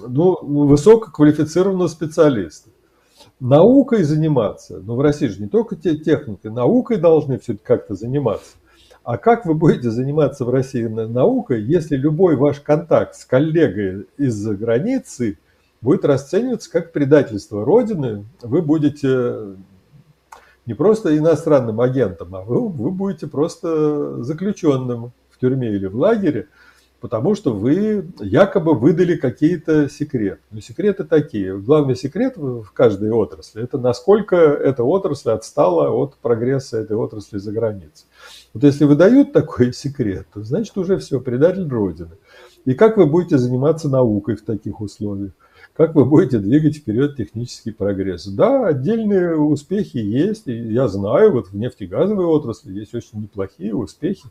ну, 0.00 0.36
высококвалифицированного 0.42 1.88
специалиста? 1.88 2.70
Наукой 3.38 4.02
заниматься, 4.02 4.80
ну 4.80 4.96
в 4.96 5.00
России 5.00 5.28
же 5.28 5.40
не 5.40 5.48
только 5.48 5.76
те 5.76 5.96
техники, 5.96 6.48
наукой 6.48 6.96
должны 6.96 7.38
все-таки 7.38 7.64
как-то 7.64 7.94
заниматься. 7.94 8.56
А 9.04 9.18
как 9.18 9.44
вы 9.44 9.54
будете 9.54 9.90
заниматься 9.90 10.44
в 10.44 10.50
России 10.50 10.84
наукой, 10.84 11.62
если 11.62 11.96
любой 11.96 12.36
ваш 12.36 12.60
контакт 12.60 13.14
с 13.14 13.24
коллегой 13.24 14.06
из-за 14.16 14.54
границы– 14.56 15.38
будет 15.84 16.04
расцениваться 16.06 16.70
как 16.70 16.92
предательство 16.92 17.64
Родины. 17.64 18.24
Вы 18.40 18.62
будете 18.62 19.56
не 20.66 20.72
просто 20.72 21.16
иностранным 21.16 21.80
агентом, 21.80 22.34
а 22.34 22.40
вы, 22.40 22.68
вы 22.68 22.90
будете 22.90 23.26
просто 23.26 24.22
заключенным 24.22 25.12
в 25.28 25.38
тюрьме 25.38 25.74
или 25.74 25.84
в 25.84 25.94
лагере, 25.96 26.48
потому 27.00 27.34
что 27.34 27.52
вы 27.52 28.08
якобы 28.18 28.72
выдали 28.72 29.16
какие-то 29.16 29.90
секреты. 29.90 30.40
Но 30.50 30.60
секреты 30.60 31.04
такие. 31.04 31.58
Главный 31.58 31.96
секрет 31.96 32.38
в 32.38 32.72
каждой 32.72 33.10
отрасли– 33.10 33.62
это 33.64 33.76
насколько 33.76 34.36
эта 34.36 34.84
отрасль 34.84 35.32
отстала 35.32 35.90
от 35.90 36.16
прогресса 36.16 36.78
этой 36.78 36.96
отрасли 36.96 37.36
за 37.36 37.52
границей. 37.52 38.06
Вот 38.54 38.64
если 38.64 38.86
выдают 38.86 39.34
такой 39.34 39.72
секрет, 39.74 40.26
то 40.32 40.42
значит 40.42 40.78
уже 40.78 40.96
все, 40.96 41.20
предатель 41.20 41.68
Родины. 41.68 42.16
И 42.64 42.72
как 42.72 42.96
вы 42.96 43.04
будете 43.04 43.36
заниматься 43.36 43.90
наукой 43.90 44.36
в 44.36 44.42
таких 44.42 44.80
условиях? 44.80 45.32
Как 45.74 45.94
вы 45.94 46.04
будете 46.04 46.38
двигать 46.38 46.76
вперед 46.76 47.16
технический 47.16 47.72
прогресс. 47.72 48.26
Да, 48.26 48.66
отдельные 48.66 49.36
успехи 49.36 49.96
есть, 49.96 50.46
я 50.46 50.88
знаю, 50.88 51.32
вот 51.32 51.48
в 51.48 51.56
нефтегазовой 51.56 52.26
отрасли 52.26 52.72
есть 52.72 52.94
очень 52.94 53.22
неплохие 53.22 53.74
успехи, 53.74 54.24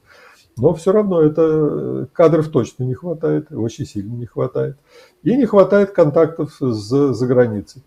но 0.55 0.73
все 0.73 0.91
равно 0.91 1.21
это 1.21 2.07
кадров 2.13 2.49
точно 2.49 2.83
не 2.83 2.93
хватает, 2.93 3.51
очень 3.51 3.85
сильно 3.85 4.13
не 4.13 4.25
хватает. 4.25 4.77
И 5.23 5.35
не 5.35 5.45
хватает 5.45 5.91
контактов 5.91 6.55
с, 6.59 7.13
за 7.13 7.27
границей. 7.27 7.83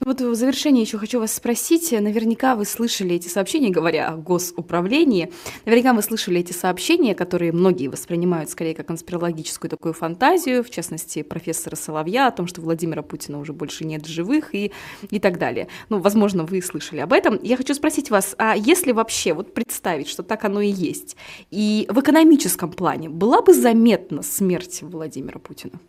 Ну 0.00 0.12
вот 0.12 0.20
в 0.20 0.34
завершении 0.36 0.82
еще 0.82 0.96
хочу 0.96 1.18
вас 1.18 1.34
спросить. 1.34 1.90
Наверняка 1.90 2.54
вы 2.54 2.64
слышали 2.64 3.16
эти 3.16 3.26
сообщения, 3.26 3.70
говоря 3.70 4.08
о 4.08 4.16
госуправлении. 4.16 5.32
Наверняка 5.64 5.92
вы 5.92 6.02
слышали 6.02 6.38
эти 6.38 6.52
сообщения, 6.52 7.16
которые 7.16 7.50
многие 7.50 7.88
воспринимают 7.88 8.48
скорее 8.48 8.76
как 8.76 8.86
конспирологическую 8.86 9.68
такую 9.68 9.94
фантазию, 9.94 10.62
в 10.62 10.70
частности, 10.70 11.22
профессора 11.22 11.74
Соловья 11.74 12.28
о 12.28 12.30
том, 12.30 12.46
что 12.46 12.60
Владимира 12.60 13.02
Путина 13.02 13.40
уже 13.40 13.52
больше 13.52 13.84
нет 13.84 14.06
живых 14.06 14.54
и, 14.54 14.70
и 15.10 15.18
так 15.18 15.36
далее. 15.36 15.66
Ну, 15.88 15.98
возможно, 15.98 16.44
вы 16.44 16.62
слышали 16.62 17.00
об 17.00 17.12
этом. 17.12 17.40
Я 17.42 17.56
хочу 17.56 17.74
спросить 17.74 18.08
вас, 18.08 18.36
а 18.38 18.54
если 18.56 18.92
вообще 18.92 19.32
вот 19.32 19.52
представить, 19.52 20.08
что 20.08 20.22
так 20.22 20.44
оно 20.44 20.60
и 20.60 20.70
есть, 20.70 21.16
и 21.50 21.88
в 21.90 21.98
экономическом 21.98 22.70
плане 22.70 23.08
была 23.08 23.42
бы 23.42 23.52
заметна 23.52 24.22
смерть 24.22 24.78
Владимира 24.82 25.40
Путина? 25.40 25.80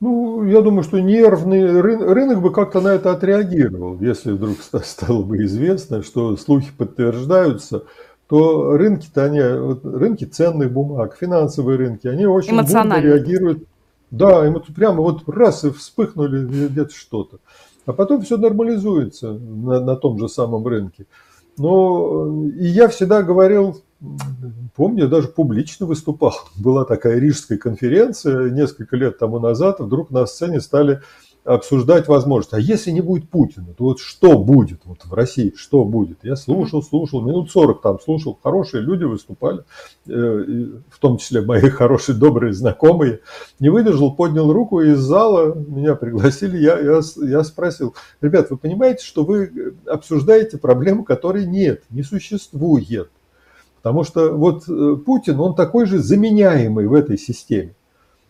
Ну, 0.00 0.44
я 0.44 0.62
думаю, 0.62 0.82
что 0.82 0.98
нервный 0.98 1.80
рынок 1.80 2.40
бы 2.40 2.50
как-то 2.50 2.80
на 2.80 2.88
это 2.88 3.12
отреагировал. 3.12 3.98
Если 4.00 4.32
вдруг 4.32 4.56
стало 4.82 5.22
бы 5.22 5.44
известно, 5.44 6.02
что 6.02 6.36
слухи 6.38 6.70
подтверждаются, 6.76 7.84
то 8.26 8.76
рынки-то 8.78 9.24
они, 9.24 9.40
вот 9.40 9.84
рынки 9.84 10.24
ценных 10.24 10.72
бумаг, 10.72 11.16
финансовые 11.20 11.76
рынки, 11.76 12.06
они 12.06 12.26
очень 12.26 12.56
бурно 12.56 13.00
реагируют. 13.00 13.64
Да, 14.10 14.46
им 14.46 14.60
прямо 14.74 15.02
вот 15.02 15.28
раз 15.28 15.64
и 15.64 15.70
вспыхнули 15.70 16.46
где-то 16.68 16.94
что-то. 16.94 17.38
А 17.86 17.92
потом 17.92 18.22
все 18.22 18.38
нормализуется 18.38 19.32
на, 19.32 19.80
на 19.80 19.96
том 19.96 20.18
же 20.18 20.28
самом 20.28 20.66
рынке. 20.66 21.06
Но 21.58 22.46
и 22.56 22.66
я 22.66 22.88
всегда 22.88 23.22
говорил 23.22 23.82
Помню, 24.74 25.04
я 25.04 25.08
даже 25.08 25.28
публично 25.28 25.86
выступал. 25.86 26.34
Была 26.56 26.84
такая 26.84 27.18
рижская 27.18 27.58
конференция 27.58 28.50
несколько 28.50 28.96
лет 28.96 29.18
тому 29.18 29.38
назад, 29.38 29.80
вдруг 29.80 30.10
на 30.10 30.24
сцене 30.26 30.60
стали 30.60 31.00
обсуждать 31.44 32.06
возможность. 32.06 32.54
А 32.54 32.60
если 32.60 32.90
не 32.90 33.00
будет 33.00 33.30
Путина, 33.30 33.72
то 33.76 33.84
вот 33.84 34.00
что 34.00 34.38
будет 34.38 34.82
вот 34.84 35.04
в 35.04 35.12
России, 35.12 35.54
что 35.56 35.84
будет? 35.84 36.18
Я 36.22 36.36
слушал, 36.36 36.82
слушал, 36.82 37.22
минут 37.22 37.50
40 37.50 37.80
там 37.80 38.00
слушал, 38.00 38.38
хорошие 38.42 38.82
люди 38.82 39.04
выступали, 39.04 39.64
э, 40.06 40.12
в 40.12 40.98
том 40.98 41.16
числе 41.16 41.40
мои 41.40 41.60
хорошие, 41.70 42.16
добрые 42.16 42.52
знакомые. 42.52 43.20
Не 43.58 43.70
выдержал, 43.70 44.14
поднял 44.14 44.52
руку 44.52 44.80
из 44.80 44.98
зала, 44.98 45.54
меня 45.54 45.94
пригласили, 45.94 46.58
я, 46.58 46.78
я, 46.78 47.00
я 47.26 47.44
спросил, 47.44 47.94
ребят, 48.20 48.50
вы 48.50 48.58
понимаете, 48.58 49.04
что 49.04 49.24
вы 49.24 49.74
обсуждаете 49.86 50.58
проблему, 50.58 51.04
которой 51.04 51.46
нет, 51.46 51.84
не 51.90 52.02
существует. 52.02 53.10
Потому 53.82 54.04
что 54.04 54.32
вот 54.34 54.68
э, 54.68 54.96
Путин, 55.04 55.40
он 55.40 55.54
такой 55.54 55.86
же 55.86 55.98
заменяемый 55.98 56.86
в 56.86 56.94
этой 56.94 57.16
системе. 57.16 57.74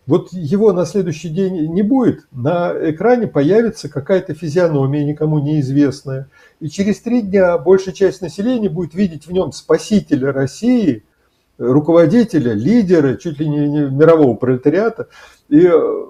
Вот 0.07 0.33
его 0.33 0.73
на 0.73 0.85
следующий 0.85 1.29
день 1.29 1.73
не 1.73 1.83
будет, 1.83 2.25
на 2.31 2.73
экране 2.89 3.27
появится 3.27 3.87
какая-то 3.87 4.33
физиономия 4.33 5.05
никому 5.05 5.39
неизвестная. 5.39 6.27
И 6.59 6.69
через 6.69 6.99
три 7.01 7.21
дня 7.21 7.57
большая 7.57 7.93
часть 7.93 8.21
населения 8.21 8.69
будет 8.69 8.95
видеть 8.95 9.27
в 9.27 9.31
нем 9.31 9.51
спасителя 9.51 10.31
России, 10.31 11.03
руководителя, 11.57 12.53
лидера, 12.53 13.15
чуть 13.15 13.39
ли 13.39 13.47
не 13.47 13.57
мирового 13.57 14.35
пролетариата. 14.35 15.07
И 15.49 15.67
э, 15.67 16.05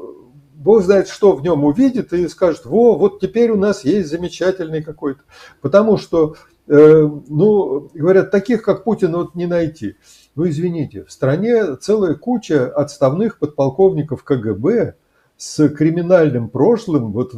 Бог 0.53 0.83
знает, 0.83 1.09
что 1.09 1.33
в 1.33 1.41
нем 1.41 1.65
увидит 1.65 2.13
и 2.13 2.27
скажет, 2.27 2.65
во, 2.65 2.95
вот 2.95 3.19
теперь 3.19 3.51
у 3.51 3.57
нас 3.57 3.83
есть 3.83 4.09
замечательный 4.09 4.81
какой-то. 4.81 5.21
Потому 5.59 5.97
что 5.97 6.35
ну, 6.73 7.89
говорят, 7.93 8.31
таких, 8.31 8.63
как 8.63 8.83
Путин, 8.85 9.13
вот 9.13 9.35
не 9.35 9.45
найти. 9.45 9.97
Ну, 10.35 10.47
извините, 10.47 11.03
в 11.03 11.11
стране 11.11 11.75
целая 11.75 12.15
куча 12.15 12.67
отставных 12.67 13.39
подполковников 13.39 14.23
КГБ 14.23 14.95
с 15.35 15.67
криминальным 15.69 16.49
прошлым, 16.49 17.11
вот 17.11 17.33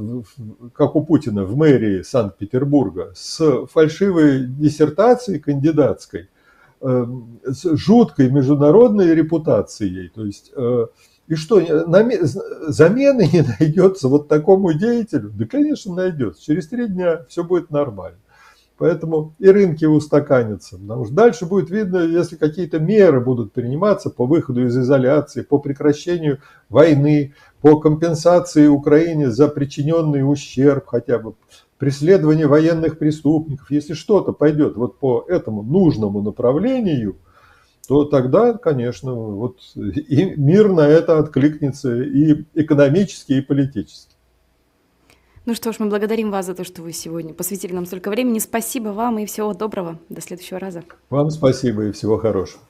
как 0.75 0.95
у 0.95 1.05
Путина 1.05 1.45
в 1.45 1.55
мэрии 1.55 2.01
Санкт-Петербурга, 2.01 3.13
с 3.15 3.65
фальшивой 3.67 4.45
диссертацией 4.45 5.39
кандидатской, 5.39 6.29
э, 6.81 7.05
с 7.45 7.77
жуткой 7.77 8.29
международной 8.29 9.15
репутацией. 9.15 10.09
То 10.09 10.25
есть, 10.25 10.51
э, 10.53 10.87
и 11.27 11.35
что, 11.35 11.61
замены 12.67 13.29
не 13.31 13.41
найдется 13.59 14.09
вот 14.09 14.27
такому 14.27 14.73
деятелю? 14.73 15.31
Да, 15.33 15.45
конечно, 15.45 15.95
найдется. 15.95 16.43
Через 16.43 16.67
три 16.67 16.87
дня 16.87 17.25
все 17.29 17.43
будет 17.43 17.71
нормально. 17.71 18.17
Поэтому 18.83 19.33
и 19.39 19.47
рынки 19.47 19.85
устаканятся. 19.85 20.77
Потому 20.77 21.05
что 21.05 21.13
дальше 21.13 21.45
будет 21.45 21.69
видно, 21.69 21.99
если 21.99 22.35
какие-то 22.35 22.79
меры 22.79 23.21
будут 23.21 23.53
приниматься 23.53 24.09
по 24.09 24.25
выходу 24.25 24.65
из 24.65 24.77
изоляции, 24.77 25.41
по 25.41 25.57
прекращению 25.57 26.39
войны, 26.67 27.33
по 27.61 27.79
компенсации 27.79 28.67
Украине 28.67 29.31
за 29.31 29.47
причиненный 29.47 30.29
ущерб 30.29 30.87
хотя 30.87 31.17
бы, 31.17 31.35
преследование 31.77 32.45
военных 32.45 32.97
преступников, 32.97 33.71
если 33.71 33.93
что-то 33.93 34.33
пойдет 34.33 34.75
вот 34.75 34.99
по 34.99 35.23
этому 35.29 35.63
нужному 35.63 36.21
направлению, 36.21 37.15
то 37.87 38.03
тогда, 38.03 38.51
конечно, 38.51 39.13
вот 39.13 39.59
и 39.75 40.33
мир 40.35 40.73
на 40.73 40.89
это 40.89 41.19
откликнется 41.19 42.03
и 42.03 42.43
экономически, 42.53 43.31
и 43.31 43.41
политически. 43.41 44.12
Ну 45.45 45.55
что 45.55 45.73
ж, 45.73 45.75
мы 45.79 45.89
благодарим 45.89 46.31
вас 46.31 46.45
за 46.45 46.55
то, 46.55 46.63
что 46.63 46.81
вы 46.81 46.93
сегодня 46.93 47.33
посвятили 47.33 47.73
нам 47.73 47.85
столько 47.85 48.09
времени. 48.09 48.39
Спасибо 48.39 48.89
вам 48.89 49.19
и 49.19 49.25
всего 49.25 49.53
доброго. 49.53 49.99
До 50.07 50.21
следующего 50.21 50.57
раза. 50.57 50.83
Вам 51.09 51.29
спасибо 51.29 51.87
и 51.87 51.91
всего 51.91 52.17
хорошего. 52.17 52.61